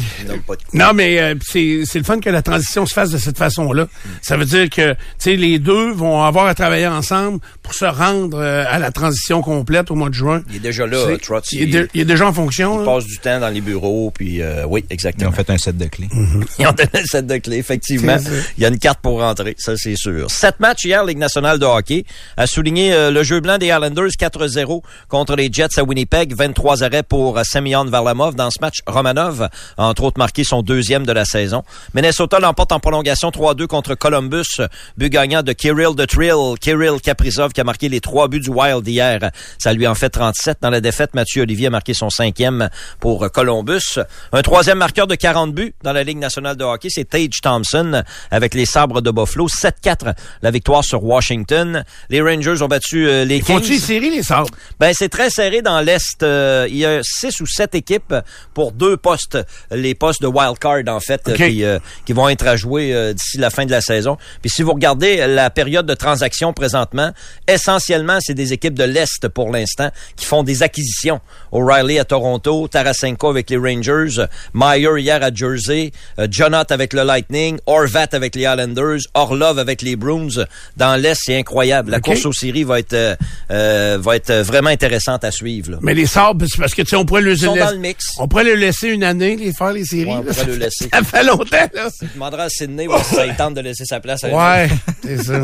Non, 0.74 0.94
mais 0.94 1.20
euh, 1.20 1.36
c'est 1.46 1.84
c'est 1.86 2.00
le 2.00 2.04
fun 2.06 2.20
que 2.20 2.30
la 2.30 2.42
transition 2.42 2.86
se 2.86 2.94
fasse 2.94 3.10
de 3.12 3.18
cette 3.18 3.38
façon-là. 3.38 3.88
Ça 4.22 4.38
veut 4.38 4.46
dire 4.46 4.70
que 4.70 4.94
tu 4.94 4.98
sais 5.20 5.36
les 5.36 5.60
deux 5.60 5.92
vont 5.92 6.24
avoir 6.24 6.48
à 6.48 6.56
travailler 6.56 6.88
ensemble 6.88 7.40
pour 7.64 7.74
se 7.74 7.86
rendre 7.86 8.38
euh, 8.40 8.64
à 8.68 8.80
la 8.80 8.92
transition 8.92 9.42
complète 9.42 9.92
au 9.92 9.96
mois 9.96 10.10
de 10.10 10.14
juin. 10.16 10.42
Il 10.50 10.58
est 10.58 10.60
déjà 10.60 10.86
là, 10.88 10.98
C'est- 11.08 11.18
Trotz. 11.22 11.52
Il, 11.52 11.62
est 11.64 11.66
de- 11.68 11.90
il 11.94 12.02
est 12.02 12.06
déjà 12.06 12.28
en 12.28 12.34
fonction. 12.34 12.80
Il 12.82 12.86
là. 12.86 12.94
passe 12.94 13.06
du 13.06 13.18
temps 13.20 13.40
dans 13.40 13.50
les 13.50 13.62
bureaux, 13.62 14.12
puis 14.12 14.42
euh, 14.42 14.66
oui, 14.68 14.84
Ils 14.90 14.94
exactement. 14.94 15.30
ont 15.30 15.34
fait 15.34 15.50
un 15.50 15.58
set 15.58 15.78
de 15.78 15.86
clés. 15.86 16.10
Ils 16.60 16.68
ont 16.68 16.72
donné 16.72 16.90
le 16.94 17.06
set 17.06 17.26
de 17.28 17.38
clés, 17.38 17.58
effectivement. 17.58 18.18
Il 18.58 18.64
y 18.64 18.66
a 18.66 18.70
une 18.70 18.80
carte 18.80 19.00
pour 19.02 19.20
rentrer, 19.22 19.56
ça 19.58 19.76
c'est 19.78 19.96
sûr. 19.96 20.30
Sept 20.30 20.60
matchs 20.60 20.86
hier, 20.86 21.04
Ligue 21.06 21.18
nationale 21.18 21.60
de 21.60 21.66
hockey, 21.66 22.06
a 22.38 22.48
souligné 22.48 22.94
euh, 22.94 23.12
le 23.12 23.24
jeu 23.28 23.42
blanc 23.42 23.58
des 23.58 23.68
Islanders 23.68 24.12
4-0 24.18 24.82
contre 25.10 25.36
les 25.36 25.50
Jets 25.52 25.78
à 25.78 25.84
Winnipeg, 25.84 26.34
23 26.34 26.84
arrêts 26.84 27.04
pour 27.04 27.38
euh, 27.38 27.44
Semyon 27.44 27.84
Varlamov. 27.84 28.36
Dans 28.36 28.50
ce 28.50 28.60
match, 28.62 28.78
Romanov 28.88 29.50
entre 29.76 30.04
autres 30.04 30.18
marqué 30.18 30.46
son 30.46 30.62
deuxième 30.62 31.06
de 31.06 31.12
la 31.12 31.26
saison. 31.26 31.64
Minnesota 31.94 32.40
l'emporte 32.40 32.72
en 32.72 32.80
prolongation 32.80 33.30
3-2 33.30 33.68
contre 33.68 33.96
Columbus, 33.96 34.62
but 34.96 35.12
gagnant 35.12 35.44
de 35.44 35.52
Kirill 35.52 35.94
de 35.94 36.06
Trill, 36.06 36.58
Kirill 36.62 37.02
Kaprizov 37.02 37.52
qui 37.52 37.60
a 37.60 37.66
marqué 37.66 37.90
les 37.90 38.00
trois 38.00 38.30
buts 38.30 38.40
du 38.40 38.50
Wild 38.50 38.88
hier. 38.88 39.32
Ça 39.60 39.74
lui 39.74 39.86
en 39.86 39.96
fait 39.96 40.10
37. 40.10 40.60
Dans 40.62 40.70
la 40.70 40.80
défaite, 40.80 41.14
Mathieu 41.14 41.42
Olivier 41.42 41.68
a 41.68 41.72
marqué 41.72 41.94
son 41.94 42.10
cinquième 42.10 42.70
pour 43.02 43.26
euh, 43.26 43.28
Columbus. 43.28 44.00
Un 44.32 44.42
troisième 44.42 44.78
marqueur 44.78 45.06
de 45.06 45.16
40 45.16 45.54
buts 45.54 45.76
dans 45.84 45.92
la 45.92 46.06
Ligue 46.06 46.20
nationale 46.20 46.56
de 46.56 46.64
hockey, 46.64 46.88
c'est 46.90 47.10
Tage 47.10 47.42
Thompson 47.44 48.04
avec 48.32 48.54
les 48.54 48.66
Sabres 48.66 49.02
de 49.02 49.12
Buffalo. 49.12 49.50
7-4, 49.50 50.14
la 50.42 50.52
victoire 50.52 50.86
sur 50.86 51.04
Washington. 51.04 51.84
Les 52.10 52.22
Rangers 52.22 52.62
ont 52.62 52.70
battu 52.70 53.07
euh, 53.08 53.26
les 53.26 53.42
Font-tu 53.42 53.72
les 53.72 53.78
Kings. 53.78 53.86
séries, 53.86 54.10
les 54.10 54.24
sabres? 54.24 54.50
Ben, 54.80 54.94
c'est 54.96 55.10
très 55.10 55.30
serré 55.30 55.62
dans 55.62 55.82
l'Est. 55.82 56.22
Euh, 56.24 56.68
il 56.70 56.78
y 56.78 56.86
a 56.86 57.00
six 57.04 57.40
ou 57.42 57.46
sept 57.48 57.74
équipes 57.76 58.14
pour 58.54 58.72
deux 58.72 58.98
postes. 58.98 59.38
Les 59.72 59.96
postes 59.96 60.22
de 60.22 60.28
wild 60.28 60.60
card, 60.60 60.82
en 60.88 61.00
fait, 61.00 61.22
euh, 61.28 61.36
qui, 61.36 61.64
euh, 61.64 61.80
qui 62.06 62.14
vont 62.14 62.30
être 62.30 62.46
à 62.48 62.56
jouer 62.56 63.14
d'ici 63.14 63.38
la 63.38 63.50
fin 63.50 63.66
de 63.66 63.72
la 63.72 63.82
saison. 63.82 64.18
Puis 64.42 64.50
si 64.50 64.62
vous 64.62 64.74
regardez 64.74 65.26
la 65.28 65.50
période 65.50 65.86
de 65.86 65.94
transaction 65.94 66.54
présentement, 66.54 67.12
essentiellement, 67.48 68.18
c'est 68.22 68.34
des 68.34 68.54
équipes 68.54 68.74
de 68.76 68.84
l'Est 68.84 69.28
pour 69.30 69.52
l'instant 69.52 69.90
qui 70.16 70.26
font 70.26 70.44
des 70.44 70.64
acquisitions. 70.64 71.22
O'Reilly 71.52 72.00
à 72.00 72.06
Toronto, 72.06 72.68
Tarasenko 72.68 73.30
avec 73.30 73.50
les 73.50 73.58
Rangers, 73.58 74.26
Meyer 74.54 74.90
hier 75.00 75.24
à 75.24 75.34
Jersey, 75.34 75.92
euh, 76.20 76.28
Jonat 76.30 76.66
avec 76.70 76.94
le 76.94 77.04
Lightning, 77.04 77.58
Orvat 77.66 78.08
avec 78.12 78.36
les 78.36 78.42
Islanders, 78.44 79.00
Orlov 79.14 79.60
avec 79.60 79.82
les 79.82 79.96
Bruins. 79.96 80.46
Dans 80.76 80.96
l'Est, 81.02 81.20
c'est 81.24 81.38
incroyable. 81.38 81.92
La 81.92 81.98
OK. 81.98 82.04
course 82.04 82.26
aux 82.26 82.34
séries 82.34 82.64
va 82.64 82.80
être, 82.80 82.94
euh, 82.98 83.16
euh, 83.52 83.98
va 84.02 84.16
être 84.16 84.34
vraiment 84.34 84.70
intéressante 84.70 85.24
à 85.24 85.32
suivre. 85.32 85.72
là. 85.72 85.78
Mais 85.82 85.94
les 85.94 86.06
sabres, 86.06 86.46
c'est 86.48 86.60
parce 86.60 86.74
que 86.74 86.82
tu 86.82 86.90
sais, 86.90 86.96
on 86.96 87.06
pourrait 87.06 87.22
le 87.22 87.32
Ils 87.34 87.40
sont 87.40 87.54
laisser. 87.54 87.66
dans 87.66 87.72
le 87.72 87.78
mix. 87.78 88.06
On 88.20 88.28
pourrait 88.28 88.44
le 88.44 88.56
laisser 88.56 88.90
une 88.90 89.04
année, 89.04 89.36
les 89.36 89.54
faire 89.54 89.72
les 89.74 89.86
séries. 89.86 90.06
Ouais, 90.06 90.16
on 90.20 90.24
pourrait 90.24 90.46
le 90.46 90.56
laisser. 90.56 90.90
Ça 90.92 91.04
fait 91.04 91.24
longtemps, 91.24 91.70
là. 91.74 91.90
Tu 92.00 92.06
demanderas 92.14 92.44
à 92.46 92.50
Sydney 92.50 92.88
si 93.04 93.16
ça 93.16 93.28
tente 93.38 93.54
de 93.56 93.62
laisser 93.62 93.86
sa 93.86 94.00
place 94.00 94.24
à 94.24 94.30
Ouais, 94.30 94.70
c'est 95.04 95.24
ça. 95.24 95.40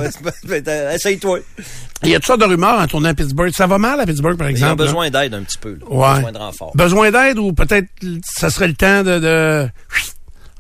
Ben, 0.46 0.92
Essaye-toi. 0.94 1.40
Il 2.04 2.10
y 2.10 2.16
a 2.16 2.18
toutes 2.20 2.28
sortes 2.28 2.42
de 2.42 2.46
rumeurs 2.46 2.80
en 2.80 2.88
tournant 2.88 3.10
à 3.10 3.14
Pittsburgh. 3.14 3.52
Ça 3.54 3.68
va 3.68 3.78
mal 3.78 4.00
à 4.00 4.06
Pittsburgh, 4.06 4.38
par 4.38 4.50
Ils 4.50 4.54
ont 4.54 4.56
exemple. 4.56 4.84
besoin 4.84 5.10
d'aide 5.10 5.34
un 5.34 5.44
petit 5.44 5.58
peu. 5.58 5.78
Là. 5.80 5.86
Ouais. 5.90 6.16
Besoin 6.16 6.32
de 6.32 6.38
renfort. 6.38 6.72
Besoin 6.76 7.12
d'aide 7.12 7.38
ou 7.40 7.54
peut-être 7.54 7.88
ça 8.26 8.50
serait 8.50 8.68
le 8.68 8.74
temps 8.76 9.04
de, 9.04 9.20
de... 9.20 9.70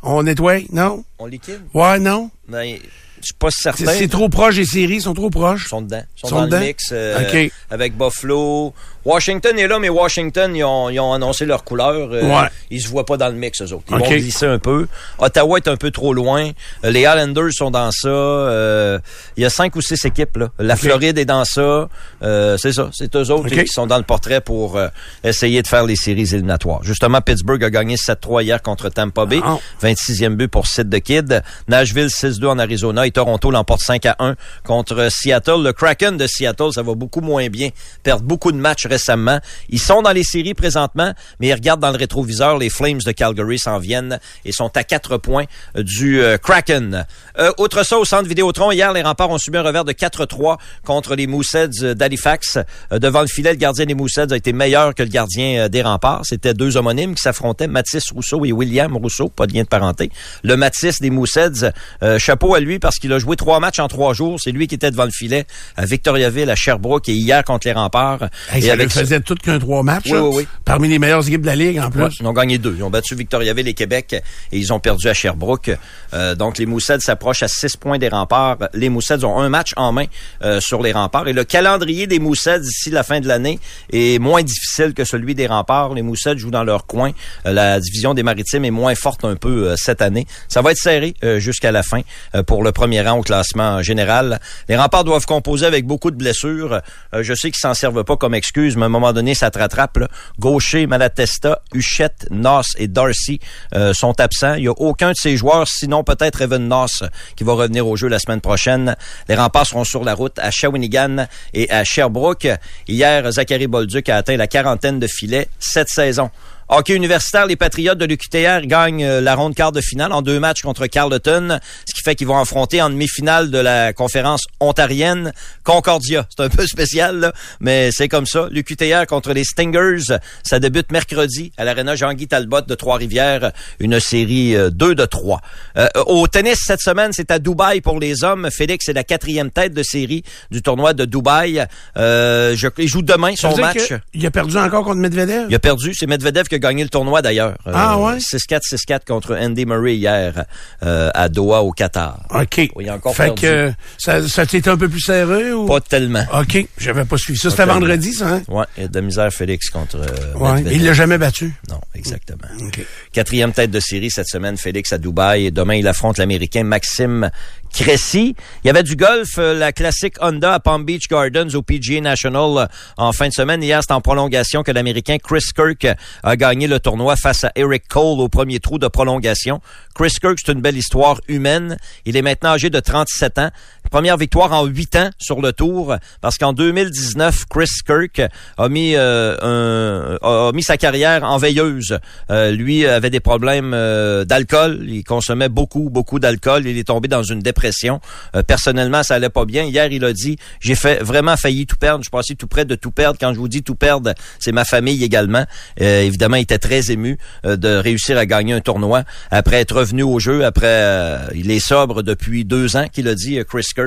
On 0.03 0.23
nettoie, 0.23 0.59
non? 0.71 1.03
On 1.19 1.25
liquide? 1.25 1.61
Ouais, 1.73 1.97
non? 1.99 2.29
Ben, 2.47 2.77
je 3.23 3.27
suis 3.27 3.33
pas 3.35 3.49
certain. 3.51 3.85
c'est 3.93 4.07
trop 4.07 4.29
proche 4.29 4.55
des 4.55 4.65
séries, 4.65 5.01
sont 5.01 5.13
trop 5.13 5.29
proches. 5.29 5.63
Ils 5.65 5.69
sont 5.69 5.81
dedans. 5.81 6.03
Ils 6.17 6.19
sont, 6.21 6.27
Sont 6.27 6.35
dans 6.35 6.45
dedans? 6.45 6.59
le 6.59 6.65
mix 6.65 6.83
euh, 6.91 7.21
OK. 7.45 7.51
avec 7.71 7.97
Buffalo. 7.97 8.73
Washington 9.05 9.57
est 9.59 9.67
là, 9.67 9.79
mais 9.79 9.89
Washington, 9.89 10.55
ils 10.55 10.63
ont, 10.63 10.89
ils 10.89 10.99
ont 10.99 11.13
annoncé 11.13 11.45
leur 11.45 11.63
couleur. 11.63 12.09
Euh, 12.11 12.23
Ouais. 12.23 12.47
Ils 12.71 12.81
se 12.81 12.87
voient 12.87 13.05
pas 13.05 13.17
dans 13.17 13.27
le 13.27 13.35
mix, 13.35 13.61
eux 13.61 13.73
autres. 13.73 13.83
Ils 13.91 13.97
vont 13.97 14.07
glisser 14.09 14.45
un 14.47 14.57
peu. 14.59 14.87
Ottawa 15.19 15.57
est 15.57 15.67
un 15.67 15.75
peu 15.75 15.91
trop 15.91 16.13
loin. 16.13 16.49
Euh, 16.85 16.89
Les 16.89 17.01
Islanders 17.01 17.51
sont 17.51 17.69
dans 17.69 17.91
ça. 17.91 18.07
Euh, 18.09 18.99
il 19.37 19.43
y 19.43 19.45
a 19.45 19.49
cinq 19.49 19.75
ou 19.75 19.81
six 19.81 20.03
équipes. 20.05 20.37
Là. 20.37 20.47
La 20.57 20.75
Floride 20.75 21.17
est 21.17 21.25
dans 21.25 21.45
ça. 21.45 21.89
Euh, 22.23 22.57
c'est 22.57 22.71
ça. 22.73 22.89
C'est 22.93 23.15
eux 23.15 23.29
autres 23.31 23.49
qui 23.49 23.67
sont 23.67 23.87
dans 23.87 23.97
le 23.97 24.03
portrait 24.03 24.41
pour 24.41 24.79
essayer 25.23 25.61
de 25.61 25.67
faire 25.67 25.85
les 25.85 25.95
séries 25.95 26.21
éliminatoires. 26.33 26.83
Justement, 26.83 27.21
Pittsburgh 27.21 27.63
a 27.63 27.69
gagné 27.69 27.95
7-3 27.95 28.43
hier 28.43 28.61
contre 28.61 28.89
Tampa 28.89 29.25
Bay. 29.25 29.41
Ah. 29.43 29.57
26e 29.81 30.35
but 30.35 30.47
pour 30.47 30.65
Sid 30.67 30.89
the 30.89 30.99
Kid. 31.01 31.43
Nashville 31.67 32.07
6-2 32.07 32.47
en 32.47 32.59
Arizona 32.59 33.05
et 33.05 33.11
Toronto 33.11 33.51
l'emporte 33.51 33.81
5 33.81 34.05
à 34.05 34.15
1 34.19 34.35
contre 34.63 35.09
Seattle. 35.11 35.61
Le 35.63 35.73
Kraken 35.73 36.17
de 36.17 36.25
Seattle, 36.27 36.71
ça 36.73 36.81
va 36.81 36.93
beaucoup 36.95 37.21
moins 37.21 37.47
bien. 37.49 37.69
Perdent 38.03 38.23
beaucoup 38.23 38.51
de 38.51 38.57
matchs 38.57 38.87
récemment. 38.93 39.39
Ils 39.69 39.79
sont 39.79 40.01
dans 40.03 40.11
les 40.11 40.23
séries 40.23 40.53
présentement, 40.53 41.13
mais 41.39 41.47
ils 41.47 41.53
regardent 41.53 41.81
dans 41.81 41.91
le 41.91 41.97
rétroviseur. 41.97 42.57
Les 42.59 42.69
Flames 42.69 42.99
de 43.05 43.11
Calgary 43.11 43.57
s'en 43.57 43.79
viennent 43.79 44.19
et 44.45 44.51
sont 44.51 44.71
à 44.75 44.83
4 44.83 45.17
points 45.17 45.45
euh, 45.75 45.83
du 45.83 46.21
euh, 46.21 46.37
Kraken. 46.37 47.05
Euh, 47.39 47.51
autre 47.57 47.83
ça, 47.83 47.97
au 47.97 48.05
centre 48.05 48.27
Vidéotron, 48.27 48.71
hier, 48.71 48.93
les 48.93 49.01
remparts 49.01 49.31
ont 49.31 49.39
subi 49.39 49.57
un 49.57 49.63
revers 49.63 49.85
de 49.85 49.93
4-3 49.93 50.57
contre 50.85 51.15
les 51.15 51.25
Mooseheads 51.25 51.95
d'Halifax. 51.95 52.59
Euh, 52.91 52.99
devant 52.99 53.21
le 53.21 53.27
filet, 53.27 53.51
le 53.51 53.57
gardien 53.57 53.85
des 53.85 53.95
Mooseheads 53.95 54.31
a 54.31 54.37
été 54.37 54.53
meilleur 54.53 54.93
que 54.93 55.01
le 55.01 55.09
gardien 55.09 55.69
des 55.69 55.81
remparts. 55.81 56.21
C'était 56.23 56.53
deux 56.53 56.77
homonymes 56.77 57.15
qui 57.15 57.21
s'affrontaient, 57.21 57.67
Mathis 57.67 58.11
Rousseau 58.11 58.45
et 58.45 58.51
William 58.51 58.95
Rousseau, 58.95 59.29
pas 59.29 59.47
de 59.47 59.53
lien 59.53 59.63
de 59.63 59.67
parenté. 59.67 60.11
Le 60.43 60.55
Mathis 60.55 61.01
des 61.01 61.09
Mooseheads, 61.09 61.71
chapeau 62.19 62.53
à 62.53 62.59
lui 62.59 62.77
parce 62.77 62.97
qu'il 62.97 63.11
a 63.13 63.19
joué 63.19 63.35
trois 63.35 63.59
matchs 63.59 63.79
en 63.79 63.87
trois 63.87 64.13
jours. 64.13 64.39
C'est 64.39 64.51
lui 64.51 64.67
qui 64.67 64.75
était 64.75 64.91
devant 64.91 65.05
le 65.05 65.11
filet 65.11 65.45
à 65.77 65.85
Victoriaville, 65.85 66.49
à 66.49 66.55
Sherbrooke 66.55 67.09
et 67.09 67.13
hier 67.13 67.43
contre 67.43 67.67
les 67.67 67.73
remparts. 67.73 68.29
Hey, 68.51 68.63
et 68.63 68.67
ça 68.67 68.73
avec 68.73 68.82
lui 68.85 68.91
ça- 68.91 68.99
faisait 69.01 69.19
tout 69.21 69.35
qu'un 69.35 69.59
trois 69.59 69.83
matchs. 69.83 70.09
Oui, 70.11 70.17
oui, 70.19 70.29
oui. 70.37 70.47
Parmi 70.65 70.87
les 70.87 70.99
meilleures 70.99 71.27
équipes 71.27 71.41
de 71.41 71.47
la 71.47 71.55
Ligue, 71.55 71.79
en 71.79 71.89
plus. 71.89 72.03
Ouais, 72.03 72.09
ils 72.19 72.25
ont 72.27 72.33
gagné 72.33 72.57
deux. 72.57 72.73
Ils 72.77 72.83
ont 72.83 72.89
battu 72.89 73.15
Victoriaville 73.15 73.67
et 73.67 73.73
Québec 73.73 74.13
et 74.51 74.57
ils 74.57 74.71
ont 74.73 74.79
perdu 74.79 75.07
à 75.07 75.13
Sherbrooke. 75.13 75.71
Euh, 76.13 76.35
donc, 76.35 76.57
les 76.57 76.65
Moussets 76.65 76.99
s'approchent 76.99 77.43
à 77.43 77.47
six 77.47 77.75
points 77.77 77.97
des 77.97 78.09
remparts. 78.09 78.57
Les 78.73 78.89
Moussets 78.89 79.23
ont 79.23 79.39
un 79.39 79.49
match 79.49 79.71
en 79.75 79.91
main 79.91 80.05
euh, 80.43 80.59
sur 80.61 80.81
les 80.81 80.91
remparts. 80.91 81.27
Et 81.27 81.33
le 81.33 81.43
calendrier 81.43 82.07
des 82.07 82.19
Moussets 82.19 82.59
d'ici 82.59 82.89
la 82.89 83.03
fin 83.03 83.19
de 83.19 83.27
l'année 83.27 83.59
est 83.91 84.19
moins 84.19 84.41
difficile 84.43 84.93
que 84.93 85.03
celui 85.05 85.35
des 85.35 85.47
remparts. 85.47 85.93
Les 85.93 86.01
Moussets 86.01 86.37
jouent 86.37 86.51
dans 86.51 86.63
leur 86.63 86.85
coin. 86.85 87.11
Euh, 87.45 87.51
la 87.53 87.79
division 87.79 88.13
des 88.13 88.23
Maritimes 88.23 88.65
est 88.65 88.71
moins 88.71 88.95
forte 88.95 89.25
un 89.25 89.35
peu 89.35 89.69
euh, 89.69 89.75
cette 89.77 90.01
année. 90.01 90.25
Ça 90.47 90.61
va 90.61 90.71
être 90.71 90.77
serré 90.77 91.13
euh, 91.23 91.39
jusqu'à 91.39 91.71
la 91.71 91.83
fin. 91.83 92.01
euh, 92.35 92.43
pour 92.43 92.63
le 92.63 92.71
premier 92.71 93.01
rang 93.01 93.19
au 93.19 93.21
classement 93.23 93.81
général. 93.81 94.39
Les 94.69 94.75
remparts 94.75 95.03
doivent 95.03 95.25
composer 95.25 95.65
avec 95.65 95.85
beaucoup 95.85 96.11
de 96.11 96.15
blessures. 96.15 96.81
Euh, 97.13 97.23
je 97.23 97.33
sais 97.33 97.51
qu'ils 97.51 97.59
s'en 97.59 97.73
servent 97.73 98.03
pas 98.03 98.17
comme 98.17 98.33
excuse, 98.35 98.72
mais 98.75 98.83
à 98.83 98.85
un 98.85 98.89
moment 98.89 99.13
donné, 99.13 99.33
ça 99.35 99.51
te 99.51 99.59
rattrape. 99.59 99.99
Gaucher, 100.39 100.87
Malatesta, 100.87 101.61
Huchette, 101.73 102.27
Noss 102.31 102.73
et 102.77 102.87
Darcy 102.87 103.39
euh, 103.75 103.93
sont 103.93 104.19
absents. 104.19 104.55
Il 104.55 104.63
y 104.63 104.67
a 104.67 104.71
aucun 104.71 105.11
de 105.11 105.15
ces 105.15 105.37
joueurs, 105.37 105.67
sinon 105.67 106.03
peut-être 106.03 106.41
Evan 106.41 106.67
Noss, 106.67 107.03
qui 107.35 107.43
va 107.43 107.53
revenir 107.53 107.87
au 107.87 107.95
jeu 107.95 108.07
la 108.07 108.19
semaine 108.19 108.41
prochaine. 108.41 108.95
Les 109.29 109.35
remparts 109.35 109.67
seront 109.67 109.83
sur 109.83 110.03
la 110.03 110.13
route 110.13 110.37
à 110.39 110.51
Shawinigan 110.51 111.27
et 111.53 111.69
à 111.71 111.83
Sherbrooke. 111.83 112.47
Hier, 112.87 113.31
Zachary 113.31 113.67
Bolduc 113.67 114.09
a 114.09 114.17
atteint 114.17 114.37
la 114.37 114.47
quarantaine 114.47 114.99
de 114.99 115.07
filets 115.07 115.47
cette 115.59 115.89
saison. 115.89 116.29
Hockey 116.75 116.95
universitaire, 116.95 117.45
les 117.45 117.55
Patriotes 117.55 117.99
de 117.99 118.05
l'UQTR 118.05 118.65
gagnent 118.65 119.03
euh, 119.05 119.21
la 119.21 119.35
ronde 119.35 119.53
quart 119.53 119.71
de 119.71 119.79
finale 119.79 120.11
en 120.11 120.23
deux 120.23 120.39
matchs 120.39 120.63
contre 120.63 120.87
Carleton, 120.87 121.59
ce 121.87 121.93
qui 121.93 122.01
fait 122.03 122.15
qu'ils 122.15 122.25
vont 122.25 122.39
affronter 122.39 122.81
en 122.81 122.89
demi-finale 122.89 123.51
de 123.51 123.59
la 123.59 123.93
conférence 123.93 124.45
ontarienne 124.59 125.33
Concordia. 125.63 126.25
C'est 126.35 126.43
un 126.43 126.49
peu 126.49 126.65
spécial, 126.67 127.19
là, 127.19 127.33
mais 127.59 127.91
c'est 127.91 128.07
comme 128.07 128.25
ça. 128.25 128.47
L'UQTR 128.49 129.05
contre 129.07 129.33
les 129.33 129.43
Stingers, 129.43 130.17
ça 130.41 130.59
débute 130.59 130.91
mercredi 130.91 131.51
à 131.57 131.63
l'Arena 131.63 131.95
Jean-Guy 131.95 132.27
Talbot 132.27 132.61
de 132.61 132.73
Trois-Rivières, 132.73 133.51
une 133.79 133.99
série 133.99 134.55
2 134.71 134.95
de 134.95 135.05
3. 135.05 135.41
Euh, 135.77 135.87
au 136.07 136.27
tennis, 136.27 136.59
cette 136.65 136.81
semaine, 136.81 137.11
c'est 137.13 137.29
à 137.29 137.37
Dubaï 137.37 137.81
pour 137.81 137.99
les 137.99 138.23
hommes. 138.23 138.49
Félix 138.51 138.89
est 138.89 138.93
la 138.93 139.03
quatrième 139.03 139.51
tête 139.51 139.75
de 139.75 139.83
série 139.83 140.23
du 140.49 140.63
tournoi 140.63 140.93
de 140.93 141.05
Dubaï. 141.05 141.67
Euh, 141.97 142.55
je, 142.55 142.67
il 142.79 142.87
joue 142.87 143.03
demain 143.03 143.35
son 143.35 143.55
match. 143.57 143.93
Il 144.15 144.25
a 144.25 144.31
perdu 144.31 144.57
encore 144.57 144.83
contre 144.83 144.97
Medvedev? 144.97 145.45
Il 145.49 145.55
a 145.55 145.59
perdu. 145.59 145.93
C'est 145.93 146.07
Medvedev 146.07 146.47
qui 146.47 146.55
a 146.55 146.62
gagné 146.63 146.83
le 146.83 146.89
tournoi 146.89 147.21
d'ailleurs. 147.21 147.55
Ah 147.65 147.99
ouais? 147.99 148.17
6-4, 148.17 148.61
6-4 148.73 149.05
contre 149.05 149.35
Andy 149.35 149.65
Murray 149.65 149.97
hier 149.97 150.45
euh, 150.81 151.09
à 151.13 151.27
Doha 151.27 151.61
au 151.61 151.71
Qatar. 151.71 152.25
OK. 152.29 152.69
Il 152.79 152.89
a 152.89 152.95
encore 152.95 153.15
fait 153.15 153.25
perdu. 153.25 153.41
que 153.41 153.73
ça, 153.97 154.27
ça 154.27 154.45
t'était 154.45 154.69
un 154.69 154.77
peu 154.77 154.87
plus 154.87 155.01
serré 155.01 155.51
ou? 155.51 155.65
Pas 155.65 155.81
tellement. 155.81 156.23
OK. 156.33 156.65
J'avais 156.77 157.05
pas 157.05 157.17
suivi 157.17 157.37
ça. 157.37 157.49
C'était 157.49 157.65
vendredi, 157.65 158.13
ça, 158.13 158.27
hein? 158.27 158.41
Ouais, 158.47 158.65
a 158.81 158.87
de 158.87 159.01
misère 159.01 159.31
Félix 159.31 159.69
contre 159.69 159.97
euh, 159.97 160.37
Ouais. 160.37 160.63
Il 160.71 160.85
l'a 160.85 160.93
jamais 160.93 161.17
battu. 161.17 161.53
Non, 161.69 161.81
exactement. 161.93 162.47
OK. 162.61 162.79
Quatrième 163.11 163.51
tête 163.51 163.71
de 163.71 163.79
série 163.79 164.09
cette 164.09 164.29
semaine, 164.29 164.57
Félix 164.57 164.93
à 164.93 164.97
Dubaï. 164.97 165.47
Et 165.47 165.51
demain, 165.51 165.75
il 165.75 165.87
affronte 165.87 166.17
l'Américain 166.17 166.63
Maxime 166.63 167.29
Cressy. 167.73 168.35
Il 168.63 168.67
y 168.67 168.69
avait 168.69 168.83
du 168.83 168.95
golf, 168.95 169.37
euh, 169.37 169.53
la 169.53 169.71
classique 169.71 170.15
Honda 170.21 170.53
à 170.53 170.59
Palm 170.59 170.85
Beach 170.85 171.07
Gardens 171.09 171.55
au 171.55 171.63
PGA 171.63 172.01
National 172.01 172.57
euh, 172.57 172.65
en 172.97 173.11
fin 173.13 173.27
de 173.27 173.33
semaine. 173.33 173.63
Hier, 173.63 173.81
c'est 173.81 173.93
en 173.93 174.01
prolongation 174.01 174.61
que 174.63 174.71
l'Américain 174.71 175.17
Chris 175.17 175.43
Kirk 175.55 175.87
a 176.21 176.35
gagné 176.43 176.67
le 176.67 176.81
tournoi 176.81 177.15
face 177.15 177.45
à 177.45 177.53
Eric 177.55 177.87
Cole 177.87 178.19
au 178.19 178.27
premier 178.27 178.59
trou 178.59 178.77
de 178.77 178.89
prolongation. 178.89 179.61
Chris 179.95 180.13
Kirk, 180.19 180.37
c'est 180.43 180.51
une 180.51 180.59
belle 180.59 180.75
histoire 180.75 181.21
humaine. 181.29 181.77
Il 182.03 182.17
est 182.17 182.21
maintenant 182.21 182.49
âgé 182.49 182.69
de 182.69 182.81
37 182.81 183.37
ans. 183.37 183.49
Première 183.93 184.17
victoire 184.17 184.51
en 184.53 184.65
8 184.65 184.95
ans 184.95 185.09
sur 185.19 185.39
le 185.39 185.53
tour 185.53 185.95
parce 186.19 186.39
qu'en 186.39 186.51
2019, 186.51 187.45
Chris 187.47 187.69
Kirk 187.85 188.23
a 188.57 188.67
mis, 188.67 188.95
euh, 188.95 190.17
a 190.19 190.51
mis 190.51 190.63
sa 190.63 190.77
carrière 190.77 191.23
en 191.23 191.37
veilleuse. 191.37 191.99
Euh, 192.31 192.49
lui 192.49 192.87
avait 192.87 193.11
des 193.11 193.19
problèmes 193.19 193.75
euh, 193.75 194.25
d'alcool. 194.25 194.83
Il 194.87 195.03
consommait 195.03 195.47
beaucoup, 195.47 195.91
beaucoup 195.91 196.17
d'alcool. 196.17 196.65
Il 196.65 196.75
est 196.75 196.85
tombé 196.85 197.07
dans 197.07 197.21
une 197.21 197.41
dépression. 197.41 198.01
Personnellement, 198.47 199.03
ça 199.03 199.13
allait 199.13 199.29
pas 199.29 199.45
bien. 199.45 199.65
Hier, 199.65 199.91
il 199.91 200.03
a 200.05 200.11
dit, 200.11 200.37
j'ai 200.59 200.73
fait 200.73 201.03
vraiment 201.03 201.37
failli 201.37 201.67
tout 201.67 201.75
perdre. 201.75 202.03
Je 202.03 202.09
passé 202.09 202.33
tout 202.33 202.47
près 202.47 202.65
de 202.65 202.73
tout 202.73 202.89
perdre. 202.89 203.19
Quand 203.21 203.31
je 203.31 203.37
vous 203.37 203.47
dis 203.47 203.61
tout 203.61 203.75
perdre, 203.75 204.15
c'est 204.39 204.51
ma 204.51 204.65
famille 204.65 205.03
également. 205.03 205.45
Évidemment, 205.77 206.37
il 206.37 206.41
était 206.41 206.57
très 206.57 206.89
ému 206.89 207.19
de 207.43 207.75
réussir 207.75 208.17
à 208.17 208.25
gagner 208.25 208.53
un 208.53 208.61
tournoi 208.61 209.03
après 209.29 209.57
être 209.57 209.75
revenu 209.75 210.01
au 210.01 210.17
jeu. 210.17 210.45
Après, 210.45 211.29
il 211.35 211.51
est 211.51 211.59
sobre 211.59 212.01
depuis 212.01 212.43
deux 212.43 212.75
ans, 212.75 212.87
qu'il 212.91 213.07
a 213.07 213.13
dit 213.13 213.39
Chris 213.47 213.65
Kirk, 213.75 213.82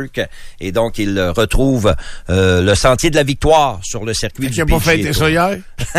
et 0.61 0.73
donc 0.73 0.99
il 0.99 1.21
retrouve 1.21 1.95
euh, 2.31 2.63
le 2.63 2.75
sentier 2.75 3.11
de 3.11 3.17
la 3.17 3.23
victoire 3.23 3.81
sur 3.83 4.05
le 4.05 4.15
circuit 4.15 4.47
Il 4.47 4.51
du 4.51 4.61
a 4.61 4.67
pas 4.67 4.81
fêté 4.81 5.13
ça 5.13 5.31
hier? 5.31 5.59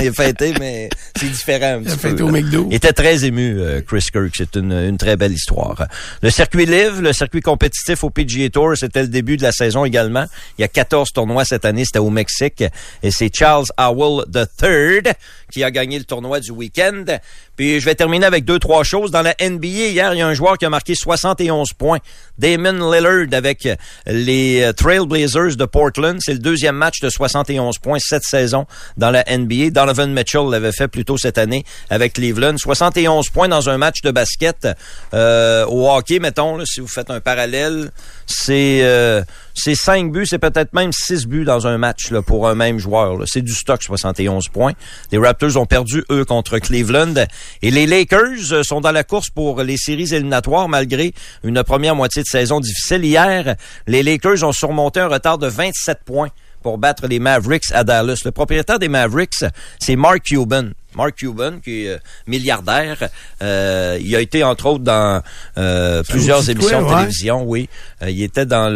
il 0.00 0.08
a 0.08 0.12
fêté, 0.12 0.54
mais 0.58 0.88
c'est 1.16 1.30
différent 1.30 1.78
un 1.78 1.82
Il 1.82 1.88
a 1.88 1.92
peu, 1.92 1.98
fêté 1.98 2.22
au. 2.22 2.28
McDo. 2.28 2.66
Il 2.70 2.74
était 2.74 2.92
très 2.92 3.24
ému, 3.24 3.58
euh, 3.58 3.80
Chris 3.86 4.06
Kirk. 4.12 4.32
C'est 4.36 4.56
une, 4.56 4.72
une 4.72 4.96
très 4.96 5.16
belle 5.16 5.32
histoire. 5.32 5.86
Le 6.22 6.30
circuit 6.30 6.66
Live, 6.66 7.00
le 7.00 7.12
circuit 7.12 7.40
compétitif 7.40 8.04
au 8.04 8.10
PGA 8.10 8.48
Tour, 8.50 8.76
c'était 8.76 9.02
le 9.02 9.08
début 9.08 9.36
de 9.36 9.42
la 9.42 9.52
saison 9.52 9.84
également. 9.84 10.26
Il 10.58 10.62
y 10.62 10.64
a 10.64 10.68
14 10.68 11.12
tournois 11.12 11.44
cette 11.44 11.64
année, 11.64 11.84
c'était 11.84 11.98
au 11.98 12.10
Mexique. 12.10 12.64
Et 13.02 13.10
c'est 13.10 13.34
Charles 13.34 13.66
Howell 13.76 14.24
III 14.34 15.12
qui 15.50 15.64
a 15.64 15.70
gagné 15.70 15.98
le 15.98 16.04
tournoi 16.04 16.40
du 16.40 16.50
week-end. 16.50 17.04
Puis 17.56 17.80
je 17.80 17.84
vais 17.84 17.94
terminer 17.94 18.26
avec 18.26 18.44
deux, 18.44 18.58
trois 18.58 18.84
choses. 18.84 19.10
Dans 19.10 19.22
la 19.22 19.34
NBA, 19.40 19.66
hier, 19.66 20.14
il 20.14 20.18
y 20.18 20.22
a 20.22 20.26
un 20.26 20.34
joueur 20.34 20.58
qui 20.58 20.64
a 20.64 20.70
marqué 20.70 20.94
71 20.94 21.72
points. 21.72 21.98
Damon 22.38 22.90
Lillard 22.90 23.26
avec 23.32 23.68
les 24.06 24.62
euh, 24.62 24.72
Trailblazers 24.72 25.56
de 25.56 25.64
Portland. 25.64 26.18
C'est 26.20 26.32
le 26.32 26.38
deuxième 26.38 26.76
match 26.76 27.00
de 27.00 27.08
71 27.08 27.78
points 27.78 27.98
cette 27.98 28.22
saison 28.22 28.66
dans 28.96 29.10
la 29.10 29.24
NBA. 29.24 29.70
Donovan 29.70 30.12
Mitchell 30.12 30.48
l'avait 30.50 30.72
fait 30.72 30.88
plus 30.88 31.04
tôt 31.04 31.18
cette 31.18 31.38
année 31.38 31.64
avec 31.90 32.14
Cleveland. 32.14 32.56
71 32.58 33.28
points 33.30 33.48
dans 33.48 33.68
un 33.68 33.78
match 33.78 34.02
de 34.02 34.10
basket. 34.10 34.68
Euh, 35.14 35.66
au 35.66 35.90
hockey, 35.90 36.18
mettons, 36.18 36.56
là, 36.56 36.64
si 36.66 36.80
vous 36.80 36.88
faites 36.88 37.10
un 37.10 37.20
parallèle, 37.20 37.90
c'est 38.26 38.80
euh, 38.82 39.22
c'est 39.54 39.74
5 39.74 40.12
buts, 40.12 40.26
c'est 40.26 40.38
peut-être 40.38 40.72
même 40.72 40.92
6 40.92 41.26
buts 41.26 41.44
dans 41.44 41.66
un 41.66 41.78
match 41.78 42.10
là, 42.10 42.22
pour 42.22 42.48
un 42.48 42.54
même 42.54 42.78
joueur. 42.78 43.18
C'est 43.26 43.42
du 43.42 43.52
stock, 43.52 43.82
71 43.82 44.48
points. 44.48 44.72
Les 45.10 45.18
ont 45.56 45.66
perdu, 45.66 46.04
eux, 46.10 46.24
contre 46.24 46.58
Cleveland. 46.58 47.14
Et 47.62 47.70
les 47.70 47.86
Lakers 47.86 48.52
euh, 48.52 48.62
sont 48.62 48.80
dans 48.80 48.92
la 48.92 49.04
course 49.04 49.30
pour 49.30 49.62
les 49.62 49.76
séries 49.76 50.14
éliminatoires 50.14 50.68
malgré 50.68 51.12
une 51.44 51.62
première 51.62 51.94
moitié 51.94 52.22
de 52.22 52.28
saison 52.28 52.60
difficile. 52.60 53.04
Hier, 53.04 53.56
les 53.86 54.02
Lakers 54.02 54.42
ont 54.44 54.52
surmonté 54.52 55.00
un 55.00 55.08
retard 55.08 55.38
de 55.38 55.46
27 55.46 56.00
points 56.04 56.30
pour 56.62 56.78
battre 56.78 57.06
les 57.06 57.18
Mavericks 57.18 57.70
à 57.72 57.84
Dallas. 57.84 58.20
Le 58.24 58.32
propriétaire 58.32 58.78
des 58.78 58.88
Mavericks, 58.88 59.44
c'est 59.78 59.96
Mark 59.96 60.22
Cuban. 60.24 60.70
Mark 60.98 61.14
Cuban, 61.14 61.60
qui 61.62 61.84
est 61.84 61.90
euh, 61.90 61.98
milliardaire. 62.26 63.08
Euh, 63.40 63.98
il 64.00 64.14
a 64.16 64.20
été, 64.20 64.42
entre 64.42 64.66
autres, 64.66 64.84
dans 64.84 65.22
euh, 65.56 66.02
plusieurs 66.02 66.50
émissions 66.50 66.80
toi, 66.80 66.88
de 66.88 66.94
ouais. 66.94 67.00
télévision, 67.02 67.44
oui. 67.44 67.68
Euh, 68.02 68.10
il 68.10 68.22
était 68.22 68.44
dans 68.46 68.68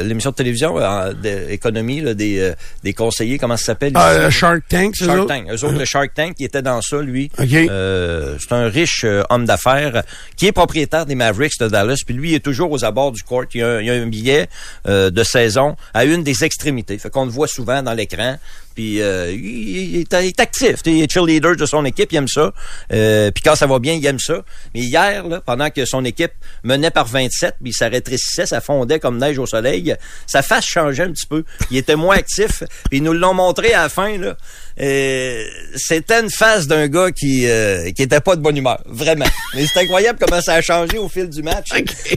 l'émission 0.00 0.30
de 0.30 0.36
télévision 0.36 0.78
euh, 0.78 1.12
d'économie 1.14 2.02
là, 2.02 2.14
des, 2.14 2.38
euh, 2.40 2.52
des 2.84 2.92
conseillers, 2.92 3.38
comment 3.38 3.56
ça 3.56 3.64
s'appelle? 3.64 3.94
Le 3.94 4.30
Shark 4.30 4.62
Tank, 4.68 4.94
c'est 4.96 5.06
Shark? 5.06 5.26
Tank. 5.26 5.46
Eux 5.50 5.64
autres, 5.64 5.78
le 5.78 5.84
Shark 5.84 6.12
Tank, 6.14 6.36
il 6.38 6.44
était 6.44 6.62
dans 6.62 6.82
ça, 6.82 7.00
lui. 7.00 7.30
OK. 7.38 7.52
Euh, 7.52 8.36
c'est 8.38 8.54
un 8.54 8.68
riche 8.68 9.04
homme 9.30 9.46
d'affaires 9.46 10.02
qui 10.36 10.46
est 10.46 10.52
propriétaire 10.52 11.06
des 11.06 11.14
Mavericks 11.14 11.58
de 11.58 11.68
Dallas. 11.68 12.02
Puis 12.04 12.14
lui, 12.14 12.30
il 12.32 12.34
est 12.34 12.44
toujours 12.44 12.70
aux 12.70 12.84
abords 12.84 13.12
du 13.12 13.22
court. 13.22 13.44
Il 13.54 13.60
y 13.60 13.62
a 13.62 13.68
un, 13.68 13.80
il 13.80 13.86
y 13.86 13.90
a 13.90 13.94
un 13.94 14.06
billet 14.06 14.48
euh, 14.86 15.10
de 15.10 15.24
saison 15.24 15.76
à 15.94 16.04
une 16.04 16.22
des 16.22 16.44
extrémités. 16.44 16.98
Fait 16.98 17.10
qu'on 17.10 17.24
le 17.24 17.30
voit 17.30 17.48
souvent 17.48 17.82
dans 17.82 17.94
l'écran. 17.94 18.36
Puis 18.74 19.00
euh, 19.00 19.32
il, 19.32 19.96
il 19.96 20.00
est 20.00 20.40
actif. 20.40 20.80
Il 20.84 21.02
est 21.02 21.10
cheerleader 21.10 21.45
de 21.54 21.66
son 21.66 21.84
équipe, 21.84 22.12
il 22.12 22.16
aime 22.16 22.28
ça. 22.28 22.52
Euh, 22.92 23.30
puis 23.30 23.42
quand 23.42 23.54
ça 23.54 23.66
va 23.66 23.78
bien, 23.78 23.94
il 23.94 24.04
aime 24.06 24.18
ça. 24.18 24.42
Mais 24.74 24.80
hier, 24.80 25.24
pendant 25.44 25.70
que 25.70 25.84
son 25.84 26.04
équipe 26.04 26.32
menait 26.64 26.90
par 26.90 27.06
27, 27.06 27.56
puis 27.62 27.72
ça 27.72 27.88
rétrécissait, 27.88 28.46
ça 28.46 28.60
fondait 28.60 28.98
comme 28.98 29.18
neige 29.18 29.38
au 29.38 29.46
soleil, 29.46 29.94
sa 30.26 30.42
face 30.42 30.66
changeait 30.66 31.04
un 31.04 31.12
petit 31.12 31.26
peu. 31.26 31.44
Il 31.70 31.76
était 31.76 31.96
moins 31.96 32.16
actif. 32.16 32.64
Puis 32.90 33.00
nous 33.00 33.12
l'ont 33.12 33.34
montré 33.34 33.72
à 33.74 33.82
la 33.82 33.88
fin. 33.88 34.18
Là. 34.18 34.36
C'était 34.78 36.20
une 36.20 36.30
face 36.30 36.66
d'un 36.66 36.86
gars 36.88 37.10
qui 37.10 37.46
euh, 37.48 37.90
qui 37.92 38.02
était 38.02 38.20
pas 38.20 38.36
de 38.36 38.40
bonne 38.40 38.56
humeur, 38.56 38.80
vraiment. 38.86 39.24
Mais 39.54 39.64
c'est 39.66 39.80
incroyable 39.80 40.18
comment 40.20 40.40
ça 40.40 40.54
a 40.54 40.60
changé 40.62 40.98
au 40.98 41.08
fil 41.08 41.28
du 41.28 41.42
match. 41.42 41.68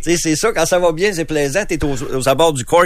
Sais, 0.03 0.17
C'est 0.17 0.35
ça, 0.35 0.51
quand 0.53 0.65
ça 0.65 0.79
va 0.79 0.91
bien, 0.91 1.11
c'est 1.13 1.25
plaisant, 1.25 1.63
t'es 1.67 1.83
aux, 1.83 1.95
aux 2.15 2.29
abords 2.29 2.53
du 2.53 2.65
court. 2.65 2.85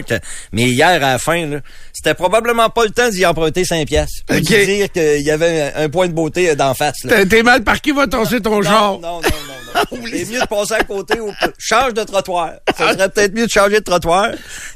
Mais 0.52 0.64
hier, 0.64 0.88
à 0.90 1.00
la 1.00 1.20
fin, 1.20 1.46
là, 1.46 1.60
c'était 1.92 2.14
probablement 2.14 2.70
pas 2.70 2.84
le 2.86 2.92
temps 2.92 3.10
d'y 3.10 3.26
emprunter 3.26 3.66
5 3.66 3.88
piastres. 3.88 4.22
Ou 4.30 4.36
OK. 4.36 4.42
d'y 4.42 4.66
dire 4.66 4.92
qu'il 4.92 5.22
y 5.22 5.32
avait 5.32 5.72
un, 5.76 5.84
un 5.86 5.90
point 5.90 6.08
de 6.08 6.14
beauté 6.14 6.50
euh, 6.52 6.56
d'en 6.56 6.74
face. 6.74 7.04
Là. 7.04 7.26
T'es- 7.26 7.44
mal 7.44 7.64
parqué, 7.64 7.92
va 7.92 8.08
tosser 8.08 8.40
ton 8.42 8.56
Non, 8.58 8.62
genre. 8.62 9.00
non, 9.02 9.14
non, 9.16 9.22
non, 9.22 9.30
non. 9.73 9.73
C'est 10.14 10.32
mieux 10.32 10.42
de 10.42 10.46
passer 10.48 10.74
à 10.74 10.84
côté 10.84 11.20
ou 11.20 11.32
change 11.58 11.94
de 11.94 12.04
trottoir. 12.04 12.54
Ça 12.76 12.94
serait 12.94 13.10
peut-être 13.10 13.34
mieux 13.34 13.46
de 13.46 13.52
changer 13.52 13.80
de 13.80 13.84
trottoir. 13.84 14.30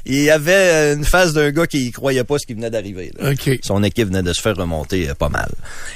Il 0.06 0.22
y 0.22 0.30
avait 0.30 0.52
euh, 0.52 0.94
une 0.96 1.04
face 1.04 1.32
d'un 1.32 1.50
gars 1.50 1.66
qui 1.66 1.90
croyait 1.90 2.24
pas 2.24 2.38
ce 2.38 2.46
qui 2.46 2.54
venait 2.54 2.70
d'arriver. 2.70 3.12
là. 3.18 3.30
OK. 3.30 3.58
Son 3.62 3.82
équipe 3.82 4.08
venait 4.08 4.22
de 4.22 4.32
se 4.32 4.40
faire 4.40 4.56
remonter 4.56 5.08
euh, 5.10 5.14
pas 5.14 5.28
mal. 5.28 5.48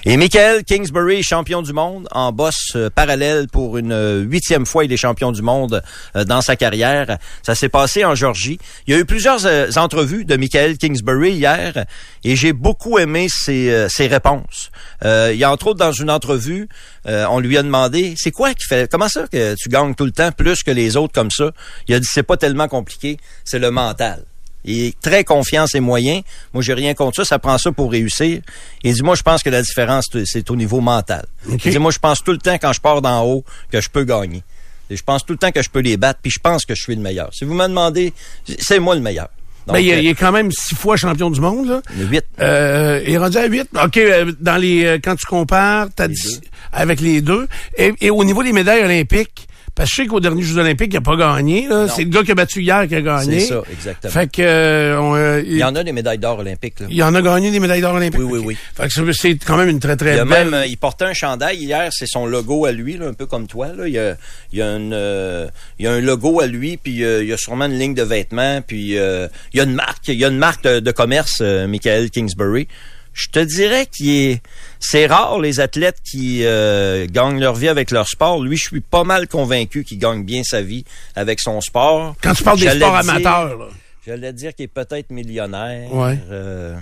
Et 0.04 0.16
Michael 0.16 0.64
Kingsbury, 0.64 1.22
champion 1.22 1.62
du 1.62 1.72
monde, 1.72 2.08
en 2.12 2.32
bosse 2.32 2.72
euh, 2.76 2.90
parallèle 2.90 3.48
pour 3.48 3.78
une 3.78 3.92
euh, 3.92 4.20
huitième 4.20 4.66
fois. 4.66 4.84
Il 4.84 4.92
est 4.92 4.96
champion 4.96 5.32
du 5.32 5.42
monde 5.42 5.82
dans 6.14 6.40
sa 6.40 6.56
carrière. 6.56 7.18
Ça 7.42 7.54
s'est 7.54 7.68
passé 7.68 8.04
en 8.04 8.14
Georgie. 8.14 8.58
Il 8.86 8.94
y 8.94 8.96
a 8.96 9.00
eu 9.00 9.04
plusieurs 9.04 9.46
entrevues 9.78 10.24
de 10.24 10.36
Michael 10.36 10.78
Kingsbury 10.78 11.32
hier 11.32 11.84
et 12.24 12.36
j'ai 12.36 12.52
beaucoup 12.52 12.98
aimé 12.98 13.28
ses, 13.28 13.86
ses 13.88 14.06
réponses. 14.06 14.70
Euh, 15.04 15.30
il 15.32 15.38
y 15.38 15.44
a 15.44 15.50
entre 15.50 15.68
autres 15.68 15.78
dans 15.78 15.92
une 15.92 16.10
entrevue, 16.10 16.68
euh, 17.06 17.26
on 17.30 17.40
lui 17.40 17.58
a 17.58 17.62
demandé, 17.62 18.14
c'est 18.16 18.30
quoi 18.30 18.54
qui 18.54 18.64
fait, 18.66 18.90
comment 18.90 19.08
ça 19.08 19.26
que 19.26 19.54
tu 19.54 19.68
gagnes 19.68 19.94
tout 19.94 20.04
le 20.04 20.12
temps 20.12 20.32
plus 20.32 20.62
que 20.62 20.70
les 20.70 20.96
autres 20.96 21.12
comme 21.12 21.30
ça? 21.30 21.50
Il 21.88 21.94
a 21.94 22.00
dit, 22.00 22.08
c'est 22.10 22.22
pas 22.22 22.36
tellement 22.36 22.68
compliqué, 22.68 23.18
c'est 23.44 23.58
le 23.58 23.70
mental. 23.70 24.24
Il 24.64 24.84
est 24.84 25.00
très 25.00 25.24
confiant 25.24 25.64
en 25.64 25.66
ses 25.66 25.80
moyens. 25.80 26.22
Moi, 26.52 26.62
j'ai 26.62 26.74
rien 26.74 26.94
contre 26.94 27.16
ça. 27.16 27.24
Ça 27.24 27.38
prend 27.40 27.58
ça 27.58 27.72
pour 27.72 27.90
réussir. 27.90 28.42
Il 28.84 28.94
dit, 28.94 29.02
moi, 29.02 29.16
je 29.16 29.22
pense 29.22 29.42
que 29.42 29.50
la 29.50 29.60
différence, 29.60 30.08
c'est 30.24 30.50
au 30.50 30.56
niveau 30.56 30.80
mental. 30.80 31.26
Il 31.48 31.58
dit, 31.58 31.78
moi, 31.78 31.90
je 31.90 31.98
pense 31.98 32.22
tout 32.22 32.30
le 32.30 32.38
temps 32.38 32.54
quand 32.54 32.72
je 32.72 32.80
pars 32.80 33.02
d'en 33.02 33.24
haut 33.24 33.44
que 33.70 33.80
je 33.80 33.90
peux 33.90 34.04
gagner. 34.04 34.44
Et 34.88 34.96
je 34.96 35.02
pense 35.02 35.24
tout 35.24 35.32
le 35.32 35.38
temps 35.38 35.50
que 35.50 35.62
je 35.62 35.70
peux 35.70 35.80
les 35.80 35.96
battre, 35.96 36.20
puis 36.22 36.30
je 36.30 36.38
pense 36.38 36.64
que 36.64 36.74
je 36.74 36.82
suis 36.82 36.94
le 36.94 37.02
meilleur. 37.02 37.30
Si 37.32 37.44
vous 37.44 37.54
me 37.54 37.66
demandez, 37.66 38.12
c'est 38.58 38.78
moi 38.78 38.94
le 38.94 39.00
meilleur. 39.00 39.28
Donc, 39.66 39.76
Ben, 39.76 39.80
il, 39.80 39.88
est- 39.90 39.94
euh, 39.94 40.00
il 40.00 40.06
est 40.08 40.14
quand 40.14 40.32
même 40.32 40.50
six 40.50 40.74
fois 40.74 40.96
champion 40.96 41.30
du 41.30 41.40
monde, 41.40 41.68
là. 41.68 41.82
8. 41.96 42.24
Euh, 42.40 43.00
il 43.06 43.12
est 43.14 43.18
rendu 43.18 43.36
à 43.38 43.46
8. 43.46 43.68
OK, 43.84 43.96
euh, 43.96 44.32
dans 44.40 44.56
les 44.56 44.84
euh, 44.84 44.98
quand 45.02 45.14
tu 45.14 45.26
compares, 45.26 45.88
t'as 45.94 46.08
Les 46.08 46.14
dit 46.14 46.40
avec 46.72 47.00
les 47.00 47.20
deux. 47.20 47.46
Et, 47.78 47.92
et 48.00 48.10
au 48.10 48.24
niveau 48.24 48.42
des 48.42 48.52
médailles 48.52 48.82
olympiques, 48.84 49.46
parce 49.74 49.88
que 49.90 49.96
je 49.96 50.02
sais 50.02 50.06
qu'au 50.08 50.20
dernier 50.20 50.42
Jeux 50.42 50.58
olympiques, 50.58 50.92
il 50.92 50.96
n'a 50.96 51.00
pas 51.00 51.16
gagné. 51.16 51.66
là. 51.68 51.88
C'est 51.88 52.04
le 52.04 52.10
gars 52.10 52.22
qui 52.22 52.32
a 52.32 52.34
battu 52.34 52.60
hier 52.62 52.86
qui 52.88 52.94
a 52.94 53.00
gagné. 53.00 53.40
C'est 53.40 53.46
ça, 53.48 53.62
exactement. 53.72 54.12
Fait 54.12 54.30
que 54.30 54.42
euh, 54.42 55.00
on, 55.00 55.14
euh, 55.14 55.42
Il 55.46 55.56
y 55.56 55.64
en 55.64 55.74
a 55.74 55.82
des 55.82 55.92
médailles 55.92 56.18
d'or 56.18 56.38
olympiques. 56.40 56.80
Là. 56.80 56.86
il 56.90 56.96
y 56.96 57.02
en 57.02 57.14
a 57.14 57.22
gagné 57.22 57.50
des 57.50 57.60
médailles 57.60 57.80
d'or 57.80 57.94
olympiques. 57.94 58.20
Oui, 58.20 58.38
oui, 58.38 58.42
oui. 58.44 58.56
Fait 58.74 58.88
que 58.88 59.12
c'est- 59.12 59.44
quand 59.44 59.56
même 59.56 59.68
une 59.68 59.80
très, 59.80 59.96
très 59.96 60.16
Il 60.18 60.24
belle... 60.24 60.50
même, 60.50 60.64
il 60.66 60.76
portait 60.76 61.06
un 61.06 61.14
chandail 61.14 61.56
hier, 61.58 61.88
c'est 61.92 62.06
son 62.06 62.26
logo 62.26 62.66
à 62.66 62.72
lui, 62.72 62.96
là, 62.98 63.06
un 63.08 63.14
peu 63.14 63.26
comme 63.26 63.46
toi. 63.46 63.68
Là. 63.68 63.88
Il, 63.88 63.94
y 63.94 63.98
a, 63.98 64.16
il, 64.52 64.58
y 64.58 64.62
a 64.62 64.76
une, 64.76 64.92
euh, 64.92 65.48
il 65.78 65.84
y 65.84 65.88
a 65.88 65.92
un 65.92 66.00
logo 66.00 66.40
à 66.40 66.46
lui, 66.46 66.76
puis 66.76 67.02
euh, 67.04 67.22
il 67.22 67.28
y 67.28 67.32
a 67.32 67.36
sûrement 67.36 67.66
une 67.66 67.78
ligne 67.78 67.94
de 67.94 68.02
vêtements, 68.02 68.60
puis 68.66 68.98
euh, 68.98 69.28
il 69.52 69.58
y 69.58 69.60
a 69.60 69.64
une 69.64 69.74
marque, 69.74 70.08
il 70.08 70.14
y 70.18 70.24
a 70.24 70.28
une 70.28 70.38
marque 70.38 70.64
de, 70.64 70.80
de 70.80 70.90
commerce, 70.90 71.38
euh, 71.40 71.66
Michael 71.66 72.10
Kingsbury. 72.10 72.68
Je 73.14 73.28
te 73.28 73.38
dirais 73.38 73.86
qu'il 73.86 74.08
est, 74.10 74.42
c'est 74.80 75.06
rare 75.06 75.38
les 75.38 75.60
athlètes 75.60 75.98
qui 76.02 76.44
euh, 76.44 77.06
gagnent 77.10 77.38
leur 77.40 77.54
vie 77.54 77.68
avec 77.68 77.90
leur 77.90 78.08
sport. 78.08 78.42
Lui, 78.42 78.56
je 78.56 78.64
suis 78.68 78.80
pas 78.80 79.04
mal 79.04 79.28
convaincu 79.28 79.84
qu'il 79.84 79.98
gagne 79.98 80.22
bien 80.24 80.42
sa 80.44 80.62
vie 80.62 80.84
avec 81.14 81.38
son 81.40 81.60
sport. 81.60 82.14
Quand 82.22 82.32
tu 82.34 82.42
parles 82.42 82.58
des 82.60 82.70
sports 82.70 83.00
dire- 83.02 83.10
amateurs, 83.10 83.58
là. 83.58 83.66
J'allais 84.06 84.32
dire 84.32 84.54
qu'il 84.54 84.64
est 84.64 84.68
peut-être 84.68 85.10
millionnaire. 85.10 85.92
Ouais. 85.94 86.18
Euh, 86.30 86.74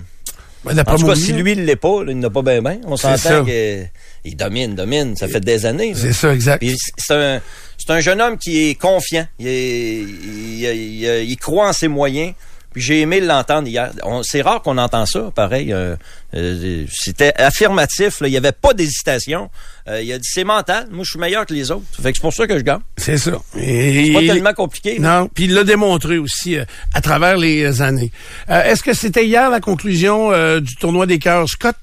Ben, 0.63 0.77
en 0.87 0.95
tout 0.95 1.05
cas, 1.07 1.15
si 1.15 1.33
lui, 1.33 1.51
il 1.53 1.65
l'est 1.65 1.75
pas, 1.75 2.03
là, 2.03 2.11
il 2.11 2.19
n'a 2.19 2.29
pas 2.29 2.41
bien 2.43 2.61
bien. 2.61 2.79
On 2.85 2.95
s'entend 2.97 3.43
qu'il 3.45 4.35
domine, 4.37 4.73
domine. 4.75 5.15
Ça 5.15 5.27
fait 5.27 5.39
des 5.39 5.65
années. 5.65 5.93
C'est 5.95 6.13
ça, 6.13 6.33
exact. 6.33 6.63
C'est 6.97 7.89
un, 7.89 7.99
jeune 7.99 8.21
homme 8.21 8.37
qui 8.37 8.69
est 8.69 8.75
confiant. 8.75 9.27
Il, 9.39 9.47
est- 9.47 10.01
il, 10.01 10.63
il- 10.63 11.29
il 11.29 11.37
croit 11.37 11.67
en 11.69 11.73
ses 11.73 11.87
moyens. 11.87 12.33
Puis 12.73 12.81
j'ai 12.81 13.01
aimé 13.01 13.19
l'entendre 13.19 13.67
hier. 13.67 13.91
On- 14.03 14.23
C'est 14.23 14.41
rare 14.41 14.61
qu'on 14.61 14.77
entend 14.77 15.05
ça, 15.05 15.29
pareil. 15.35 15.73
euh, 15.73 15.95
euh, 16.35 16.85
C'était 16.91 17.33
affirmatif. 17.35 18.21
là. 18.21 18.27
Il 18.27 18.31
n'y 18.31 18.37
avait 18.37 18.53
pas 18.53 18.73
d'hésitation. 18.73 19.49
Euh, 19.89 20.01
il 20.01 20.11
a 20.13 20.17
dit 20.17 20.29
c'est 20.31 20.43
mental. 20.45 20.87
Moi, 20.89 21.03
je 21.03 21.09
suis 21.11 21.19
meilleur 21.19 21.45
que 21.45 21.53
les 21.53 21.69
autres. 21.71 21.83
Fait 22.01 22.11
que 22.11 22.17
c'est 22.17 22.21
pour 22.21 22.33
ça 22.33 22.47
que 22.47 22.57
je 22.57 22.63
gagne. 22.63 22.79
C'est 22.97 23.17
ça. 23.17 23.31
C'est 23.53 24.11
pas 24.13 24.19
tellement 24.21 24.53
compliqué. 24.53 24.99
Non, 24.99 25.27
puis 25.33 25.45
il 25.45 25.53
l'a 25.53 25.63
démontré 25.65 26.17
aussi 26.17 26.55
à 26.93 27.01
travers 27.01 27.35
les 27.37 27.81
années. 27.81 28.11
Est-ce 28.47 28.83
que 28.83 28.93
c'était 28.93 29.25
hier 29.25 29.49
la 29.49 29.59
conclusion 29.59 30.31
du 30.59 30.75
tournoi 30.77 31.05
des 31.07 31.19
cœurs 31.19 31.49
Scott? 31.49 31.75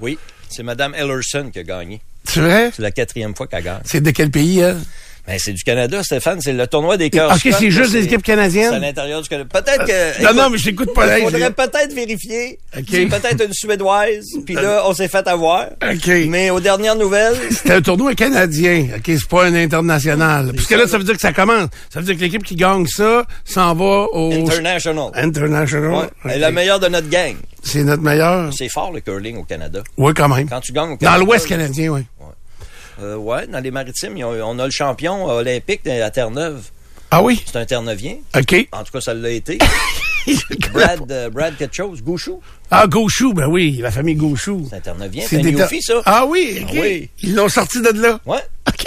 Oui, 0.00 0.18
c'est 0.48 0.62
Madame 0.62 0.94
Ellerson 0.94 1.50
qui 1.52 1.58
a 1.58 1.62
gagné. 1.64 2.00
C'est 2.26 2.40
vrai? 2.40 2.70
C'est 2.74 2.80
la 2.82 2.90
quatrième 2.90 3.34
fois 3.36 3.46
qu'elle 3.46 3.62
gagne. 3.64 3.80
C'est 3.84 4.00
de 4.00 4.10
quel 4.10 4.30
pays, 4.30 4.60
elle? 4.60 4.78
Ben, 5.26 5.38
c'est 5.38 5.52
du 5.52 5.62
Canada, 5.64 6.02
Stéphane. 6.02 6.40
C'est 6.42 6.52
le 6.52 6.66
tournoi 6.66 6.96
des 6.98 7.08
cœurs. 7.08 7.32
Ok, 7.32 7.48
c'est 7.58 7.70
juste 7.70 7.92
des 7.92 8.04
équipes 8.04 8.22
canadiennes? 8.22 8.70
C'est 8.70 8.76
à 8.76 8.78
l'intérieur 8.78 9.22
du 9.22 9.28
Canada. 9.28 9.48
Peut-être 9.50 9.86
que. 9.86 10.22
Non, 10.22 10.28
écoute, 10.30 10.36
non, 10.42 10.50
mais 10.50 10.58
je 10.58 10.64
t'écoute 10.64 10.94
pas 10.94 11.06
là. 11.06 11.18
Il 11.18 11.24
faudrait 11.24 11.50
peut-être 11.50 11.94
vérifier. 11.94 12.58
Ok. 12.76 12.84
C'est 12.90 13.06
peut-être 13.06 13.44
une 13.46 13.52
Suédoise. 13.54 14.26
Puis 14.44 14.54
là, 14.54 14.82
on 14.86 14.92
s'est 14.92 15.08
fait 15.08 15.26
avoir. 15.26 15.68
OK. 15.82 16.10
Mais 16.28 16.50
aux 16.50 16.60
dernières 16.60 16.96
nouvelles, 16.96 17.36
C'est 17.50 17.70
un 17.72 17.80
tournoi 17.80 18.14
canadien. 18.14 18.88
OK, 18.96 19.02
c'est 19.06 19.28
pas 19.28 19.46
un 19.46 19.54
international. 19.54 20.52
Parce 20.54 20.66
que 20.66 20.74
là, 20.74 20.86
ça 20.86 20.98
veut 20.98 21.04
dire 21.04 21.14
que 21.14 21.20
ça 21.20 21.32
commence. 21.32 21.68
Ça 21.92 22.00
veut 22.00 22.06
dire 22.06 22.16
que 22.16 22.20
l'équipe 22.20 22.42
qui 22.44 22.56
gagne 22.56 22.86
ça 22.86 23.24
s'en 23.46 23.74
va 23.74 24.06
au 24.12 24.30
international. 24.32 25.10
international. 25.14 25.90
Ouais. 25.90 26.04
OK. 26.24 26.32
Et 26.34 26.38
la 26.38 26.50
meilleure 26.50 26.80
de 26.80 26.88
notre 26.88 27.08
gang. 27.08 27.34
C'est 27.62 27.82
notre 27.82 28.02
meilleur. 28.02 28.52
C'est 28.52 28.68
fort 28.68 28.92
le 28.92 29.00
curling 29.00 29.38
au 29.38 29.44
Canada. 29.44 29.80
Oui, 29.96 30.12
quand 30.14 30.28
même. 30.28 30.46
Quand 30.48 30.60
tu 30.60 30.72
gagnes 30.72 30.90
au 30.90 30.92
Dans 30.92 30.96
Canada. 30.98 31.18
l'Ouest 31.24 31.46
canadien, 31.48 31.88
oui. 31.92 32.02
Euh, 33.02 33.16
ouais, 33.16 33.46
dans 33.46 33.60
les 33.60 33.70
maritimes, 33.70 34.16
on 34.22 34.58
a 34.58 34.64
le 34.64 34.70
champion 34.70 35.26
olympique 35.26 35.86
à 35.86 36.10
Terre-Neuve. 36.10 36.62
Ah 37.10 37.22
oui? 37.22 37.42
C'est 37.46 37.56
un 37.56 37.64
Terre-Neuvien. 37.64 38.16
OK. 38.36 38.68
En 38.72 38.82
tout 38.84 38.92
cas, 38.92 39.00
ça 39.00 39.14
l'a 39.14 39.30
été. 39.30 39.58
Brad, 40.72 41.10
euh, 41.10 41.30
Brad 41.30 41.56
quelque 41.56 41.74
chose. 41.74 42.02
Gouchou. 42.02 42.40
Ah, 42.70 42.86
Gauchou, 42.86 43.34
ben 43.34 43.46
oui, 43.46 43.78
la 43.80 43.90
famille 43.90 44.14
Gauchou. 44.14 44.66
C'est 44.70 44.76
un 44.76 44.80
Terre-Neuvien. 44.80 45.24
C'est 45.28 45.38
un 45.38 45.42
des 45.42 45.52
Newfie, 45.52 45.82
ça. 45.82 46.00
Ah 46.06 46.24
oui, 46.26 46.60
OK. 46.62 46.70
Ah 46.72 46.80
oui. 46.80 47.10
Ils 47.22 47.34
l'ont 47.34 47.48
sorti 47.48 47.80
de 47.82 47.90
là. 48.00 48.20
Ouais. 48.26 48.40
OK. 48.68 48.84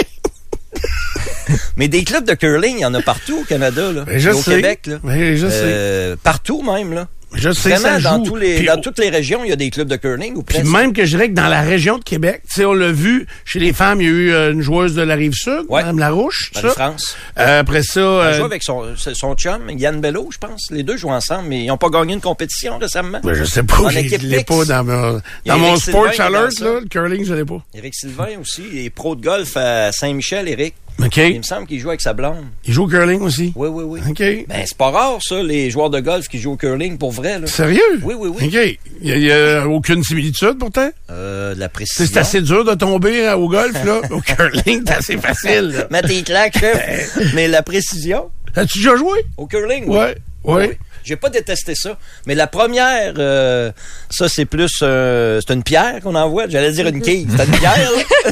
Mais 1.78 1.88
des 1.88 2.04
clubs 2.04 2.26
de 2.26 2.34
curling, 2.34 2.78
il 2.78 2.82
y 2.82 2.86
en 2.86 2.94
a 2.94 3.02
partout 3.02 3.40
au 3.40 3.44
Canada, 3.44 3.92
là. 3.92 4.04
Ben, 4.04 4.20
je 4.20 4.30
Et 4.30 4.34
au 4.34 4.42
sais. 4.42 4.56
Québec, 4.56 4.88
là. 4.88 5.00
Ben, 5.04 5.36
je 5.36 5.48
sais. 5.48 5.62
Euh, 5.64 6.16
partout 6.22 6.62
même, 6.64 6.94
là. 6.94 7.08
Je 7.34 7.52
sais 7.52 7.70
Vraiment, 7.76 8.00
ça 8.00 8.00
dans, 8.00 8.18
joue. 8.24 8.32
tous 8.32 8.36
les, 8.38 8.56
Puis- 8.56 8.68
dans 8.68 8.80
toutes 8.80 9.00
les 9.00 9.10
régions, 9.10 9.44
il 9.44 9.50
y 9.50 9.52
a 9.52 9.58
des 9.58 9.70
clubs 9.70 9.88
de 9.88 9.98
curling 9.98 10.36
ou 10.38 10.44
Puis 10.44 10.64
même 10.64 10.94
que 10.94 11.04
je 11.06 11.10
dirais 11.18 11.28
que 11.30 11.34
dans 11.34 11.48
la 11.50 11.62
région 11.62 11.98
de 11.98 12.04
Québec, 12.04 12.42
tu 12.48 12.54
sais, 12.62 12.66
on 12.66 12.74
l'a 12.74 12.92
vu, 12.92 13.28
chez 13.44 13.60
les 13.60 13.74
femmes, 13.74 14.02
il 14.02 14.06
y 14.06 14.08
a 14.08 14.12
eu 14.14 14.32
euh, 14.32 14.52
une 14.54 14.62
joueuse 14.62 14.96
de 14.96 15.02
la 15.02 15.16
Rive-Sud, 15.16 15.66
Ouais. 15.68 15.82
Mme 15.82 16.00
Larouche, 16.00 16.52
tout 16.54 16.62
ça. 16.62 16.68
Marie-France. 16.68 17.18
Euh, 17.38 17.60
après 17.60 17.84
ça, 17.84 18.00
Elle 18.00 18.06
euh, 18.06 18.38
joue 18.38 18.46
avec 18.46 18.64
son, 18.64 18.86
son 18.96 19.36
chum, 19.36 19.70
Yann 19.70 20.00
Bello, 20.00 20.30
je 20.32 20.38
pense. 20.38 20.68
Les 20.72 20.84
deux 20.84 20.96
jouent 20.96 21.10
ensemble, 21.12 21.50
mais 21.50 21.64
ils 21.64 21.68
n'ont 21.68 21.78
pas 21.78 21.90
gagné 21.90 22.14
une 22.14 22.22
compétition 22.22 22.78
récemment. 22.78 23.20
ben, 23.22 23.34
je 23.34 23.44
sais 23.44 23.64
pas, 23.64 23.78
En 23.82 23.90
je 23.90 24.00
l'ai 24.26 24.44
pas 24.46 24.64
dans, 24.66 24.84
mon- 24.86 25.22
dans 25.46 25.58
mon 25.58 25.68
Éric 25.72 25.84
Sports 25.84 26.12
Sylvain 26.14 26.26
Alert, 26.26 26.60
dans 26.62 26.66
là, 26.74 26.80
le 26.80 26.86
curling, 26.88 27.26
je 27.26 27.34
l'ai 27.34 27.46
pas. 27.46 27.62
Éric 27.76 27.94
Sylvain 27.94 28.28
aussi, 28.42 28.64
il 28.72 28.86
est 28.86 28.90
pro 28.90 29.16
de 29.18 29.22
golf 29.24 29.58
à 29.58 29.92
Saint-Michel, 29.92 30.48
Éric. 30.48 30.74
OK. 31.04 31.18
Il 31.18 31.38
me 31.38 31.44
semble 31.44 31.68
qu'il 31.68 31.80
joue 31.80 31.90
avec 31.90 32.02
sa 32.02 32.14
blonde. 32.14 32.46
Il 32.66 32.74
joue 32.74 32.86
au 32.86 32.88
curling 32.88 33.22
aussi? 33.22 33.54
Oui, 33.56 33.70
oui, 33.70 33.84
oui. 33.86 34.00
OK. 34.10 34.20
Ben, 34.20 34.64
c'est 34.66 34.78
pas 34.78 34.90
rare, 34.90 35.20
ça, 35.22 35.42
les 35.44 35.70
joueurs 35.70 35.90
de 35.90 36.00
golf 36.00 36.28
qui 36.28 36.40
jouent 36.40 36.54
au 36.54 36.58
curling, 36.58 36.98
pour 36.98 37.12
vrai, 37.12 37.40
là. 37.40 37.48
Sérieux? 37.48 37.80
Oui, 38.02 38.16
oui, 38.18 38.30
oui. 38.36 38.48
OK. 38.48 38.80
Il 39.02 39.20
n'y 39.20 39.32
a, 39.32 39.68
aucune 39.68 40.04
similitude, 40.04 40.58
pourtant? 40.60 40.90
Euh, 41.12 41.54
de 41.54 41.60
la 41.60 41.68
C'est 41.68 41.72
précision. 41.74 42.06
c'est 42.12 42.20
assez 42.20 42.42
dur 42.42 42.66
de 42.66 42.74
tomber 42.74 43.28
euh, 43.28 43.36
au 43.36 43.48
golf, 43.48 43.74
là. 43.86 44.02
au 44.12 44.22
curling, 44.22 44.84
c'est 44.88 44.94
assez 44.94 45.18
facile. 45.18 45.70
là. 45.70 45.88
Mets 45.92 46.02
tes 46.02 46.24
claques, 46.24 46.58
chef. 46.58 47.18
mais 47.36 47.48
la 47.48 47.62
précision, 47.62 48.30
As-tu 48.56 48.80
déjà 48.80 48.96
joué? 48.96 49.20
au 49.38 49.46
curling, 49.46 49.84
oui. 49.88 49.98
Ouais. 49.98 50.18
Ouais. 50.44 50.78
J'ai 51.08 51.16
pas 51.16 51.30
détesté 51.30 51.74
ça. 51.74 51.98
Mais 52.26 52.36
la 52.36 52.48
première, 52.48 53.14
euh, 53.18 53.72
ça, 54.10 54.28
c'est 54.28 54.44
plus... 54.46 54.80
euh, 54.82 55.40
c'est 55.46 55.54
une 55.54 55.64
pierre 55.64 56.02
qu'on 56.02 56.16
envoie. 56.16 56.50
J'allais 56.50 56.72
dire 56.74 56.88
une 56.88 57.02
quille. 57.02 57.26
C'est 57.36 57.46
une 57.46 57.52
pierre, 57.58 57.90
là. 57.92 58.32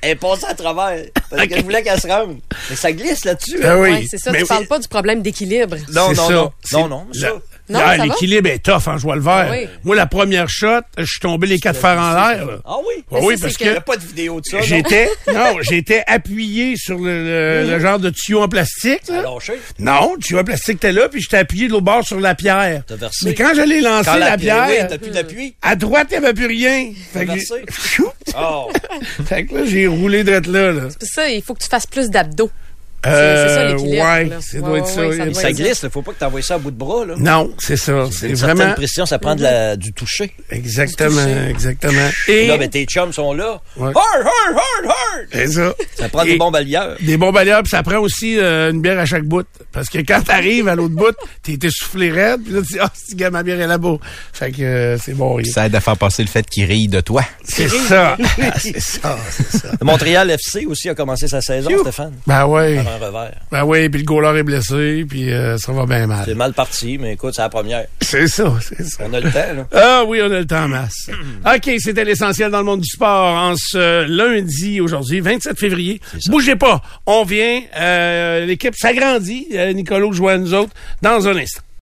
Elle 0.00 0.10
est 0.10 0.14
passée 0.16 0.46
à 0.48 0.54
travers. 0.54 1.04
Parce 1.30 1.46
qu'elle 1.46 1.62
voulait 1.62 1.82
qu'elle 1.82 2.00
se 2.00 2.08
rende. 2.08 2.38
Mais 2.70 2.76
ça 2.76 2.92
glisse 2.92 3.24
là-dessus. 3.24 3.60
Ah 3.62 3.72
hein. 3.72 3.76
oui. 3.80 3.90
Ouais, 3.90 4.04
c'est 4.10 4.18
ça, 4.18 4.32
Mais 4.32 4.38
tu 4.38 4.42
oui. 4.44 4.48
parles 4.48 4.66
pas 4.66 4.78
du 4.80 4.88
problème 4.88 5.22
d'équilibre. 5.22 5.76
Non, 5.92 6.08
non, 6.08 6.14
ça. 6.14 6.32
non. 6.32 6.52
Non, 6.72 6.88
non. 6.88 7.06
la- 7.14 7.20
Ça, 7.20 7.28
Non, 7.34 7.42
Ah, 7.72 7.78
ça 7.92 7.96
va? 7.96 8.04
L'équilibre 8.04 8.48
est 8.50 8.58
tough 8.58 8.86
en 8.88 8.98
jouant 8.98 9.14
le 9.14 9.20
vert. 9.20 9.46
Ah 9.48 9.52
oui. 9.52 9.68
Moi, 9.84 9.96
la 9.96 10.06
première 10.06 10.48
shot, 10.48 10.80
je 10.98 11.04
suis 11.04 11.20
tombé 11.20 11.46
les 11.46 11.58
quatre 11.58 11.78
fers 11.78 11.98
en 11.98 12.12
l'air. 12.12 12.44
là. 12.46 12.58
Ah 12.64 12.76
oui? 12.86 13.04
Oui, 13.10 13.34
ça, 13.36 13.42
parce 13.42 13.54
c'est 13.58 13.64
Il 13.64 13.68
n'y 13.68 13.72
que 13.74 13.78
a 13.78 13.80
pas 13.82 13.96
de 13.96 14.04
vidéo 14.04 14.40
de 14.40 14.46
ça. 14.46 14.56
non? 14.58 14.62
j'étais, 14.62 15.08
non, 15.32 15.56
j'étais 15.62 16.02
appuyé 16.06 16.76
sur 16.76 16.98
le, 16.98 17.62
le- 17.64 17.70
le 17.70 17.78
genre 17.80 17.98
de 17.98 18.10
tuyau 18.10 18.42
en 18.42 18.48
plastique. 18.48 19.08
là. 19.08 19.22
Non, 19.78 20.14
le 20.14 20.20
tuyau 20.20 20.40
en 20.40 20.44
plastique 20.44 20.76
était 20.76 20.92
là, 20.92 21.08
puis 21.08 21.20
j'étais 21.22 21.38
appuyé 21.38 21.66
de 21.68 21.72
l'autre 21.72 21.84
bord 21.84 22.04
sur 22.06 22.20
la 22.20 22.34
pierre. 22.34 22.82
T'as 22.86 22.96
versé? 22.96 23.26
Mais 23.26 23.34
quand 23.34 23.52
je 23.54 23.62
l'ai 23.62 23.80
lancé, 23.80 24.10
Quand 24.10 24.16
la, 24.18 24.36
pierre, 24.36 24.66
Oui, 24.68 24.76
t'as 24.88 24.98
plus 24.98 25.10
d'appui? 25.10 25.54
à 25.62 25.76
droite, 25.76 26.08
il 26.10 26.18
n'y 26.18 26.24
avait 26.26 26.34
plus 26.34 26.46
rien. 26.46 26.90
Fait 27.12 27.26
que, 27.26 27.32
Oh. 28.36 28.70
fait 29.26 29.44
que 29.46 29.54
là, 29.54 29.60
j'ai 29.66 29.86
roulé 29.86 30.24
drette 30.24 30.46
là. 30.46 30.72
là. 30.72 30.82
C'est 30.98 31.06
ça, 31.06 31.28
il 31.28 31.42
faut 31.42 31.54
que 31.54 31.62
tu 31.62 31.68
fasses 31.68 31.86
plus 31.86 32.10
d'abdos. 32.10 32.50
C'est 33.04 33.10
ça, 33.10 33.16
Euh, 33.60 33.68
l'équilibre, 33.74 34.04
ouais, 34.04 34.24
là. 34.26 34.40
ça 34.40 34.56
Ouais, 34.58 34.62
doit 34.62 34.78
être 34.78 34.86
ça. 34.86 35.00
ouais, 35.08 35.16
ça 35.16 35.24
Il- 35.26 35.32
doit 35.32 35.42
Ça 35.42 35.50
être 35.50 35.56
glisse, 35.56 35.80
il 35.82 35.90
faut 35.90 36.02
pas 36.02 36.12
que 36.12 36.18
t'envoies 36.18 36.42
ça 36.42 36.54
à 36.54 36.58
bout 36.58 36.70
de 36.70 36.76
bras. 36.76 37.04
Là. 37.04 37.14
Non, 37.18 37.50
c'est 37.58 37.76
ça. 37.76 38.06
C'est 38.10 38.18
C'est 38.18 38.28
une 38.30 38.36
certaine 38.36 38.56
vraiment... 38.58 38.74
précision, 38.74 39.06
ça 39.06 39.18
prend 39.18 39.34
de 39.34 39.42
la, 39.42 39.76
du 39.76 39.92
toucher. 39.92 40.32
Exactement, 40.50 41.26
exactement. 41.48 42.08
Et 42.28 42.46
là, 42.46 42.56
ben, 42.58 42.68
tes 42.68 42.84
chums 42.84 43.12
sont 43.12 43.32
là. 43.34 43.60
Ouais. 43.76 43.88
Hard, 43.94 43.96
hard, 43.96 44.56
hard, 44.56 44.86
hard! 44.86 45.26
C'est 45.32 45.48
ça. 45.48 45.74
Ça 45.98 46.08
prend 46.08 46.22
Et- 46.22 46.32
des 46.32 46.36
bons 46.38 46.50
balieurs. 46.50 46.96
Des 47.00 47.16
bons 47.16 47.32
balayeurs, 47.32 47.62
puis 47.62 47.70
ça 47.70 47.82
prend 47.82 47.98
aussi 47.98 48.38
euh, 48.38 48.70
une 48.70 48.80
bière 48.80 48.98
à 48.98 49.04
chaque 49.06 49.24
bout. 49.24 49.46
Parce 49.72 49.88
que 49.88 49.98
quand 49.98 50.20
t'arrives 50.22 50.68
à 50.68 50.74
l'autre 50.74 50.94
bout, 50.94 51.14
t'es 51.42 51.56
t'es 51.56 51.70
soufflé 51.70 52.10
raide, 52.10 52.42
puis 52.44 52.52
là, 52.54 52.60
tu 52.60 52.72
dis, 52.74 52.78
ah, 52.80 52.90
c'est 52.94 53.16
gars, 53.16 53.30
ma 53.30 53.42
bière 53.42 53.60
est 53.60 53.66
là-bas. 53.66 53.96
Fait 54.32 54.52
que 54.52 54.62
euh, 54.62 54.98
c'est 54.98 55.14
bon. 55.14 55.36
Puis 55.36 55.46
ça 55.50 55.66
aide 55.66 55.74
à 55.74 55.80
faire 55.80 55.96
passer 55.96 56.22
le 56.22 56.28
fait 56.28 56.48
qu'il 56.48 56.64
rille 56.64 56.88
de 56.88 57.00
toi. 57.00 57.24
C'est 57.44 57.68
ça. 57.68 58.16
c'est 58.58 58.80
ça, 58.80 59.18
c'est 59.30 59.58
ça. 59.58 59.68
Montréal 59.80 60.30
FC 60.30 60.66
aussi 60.66 60.88
a 60.88 60.94
commencé 60.94 61.26
sa 61.28 61.40
saison, 61.40 61.70
Stéphane. 61.80 62.12
Ben 62.26 62.46
ouais. 62.46 62.80
Un 62.92 63.04
revers. 63.06 63.32
Ben 63.50 63.64
ouais, 63.64 63.88
puis 63.88 64.00
le 64.02 64.04
goaler 64.06 64.40
est 64.40 64.42
blessé, 64.42 65.04
puis 65.08 65.32
euh, 65.32 65.56
ça 65.56 65.72
va 65.72 65.86
bien 65.86 66.00
C'est 66.02 66.06
mal. 66.06 66.34
mal 66.36 66.52
parti, 66.52 66.98
mais 66.98 67.14
écoute, 67.14 67.32
c'est 67.34 67.42
la 67.42 67.48
première. 67.48 67.86
C'est 68.00 68.26
ça, 68.28 68.52
c'est 68.60 68.84
ça. 68.84 69.04
On 69.08 69.12
a 69.14 69.20
le 69.20 69.30
temps, 69.30 69.54
là. 69.56 69.66
Ah 69.72 70.04
oui, 70.06 70.20
on 70.22 70.26
a 70.26 70.40
le 70.40 70.46
temps 70.46 70.64
en 70.64 70.68
masse. 70.68 71.10
OK, 71.46 71.70
c'était 71.78 72.04
l'essentiel 72.04 72.50
dans 72.50 72.58
le 72.58 72.64
monde 72.64 72.80
du 72.80 72.88
sport 72.88 73.34
en 73.34 73.54
ce 73.56 74.04
lundi 74.06 74.80
aujourd'hui, 74.80 75.20
27 75.20 75.58
février. 75.58 76.00
Bougez 76.28 76.56
pas, 76.56 76.82
on 77.06 77.24
vient, 77.24 77.62
euh, 77.76 78.44
l'équipe 78.44 78.74
s'agrandit. 78.76 79.46
Euh, 79.54 79.72
Nicolas 79.72 80.12
joue 80.12 80.28
à 80.28 80.36
nous 80.38 80.52
autres 80.54 80.72
dans 81.00 81.26
un 81.28 81.36
instant. 81.36 81.62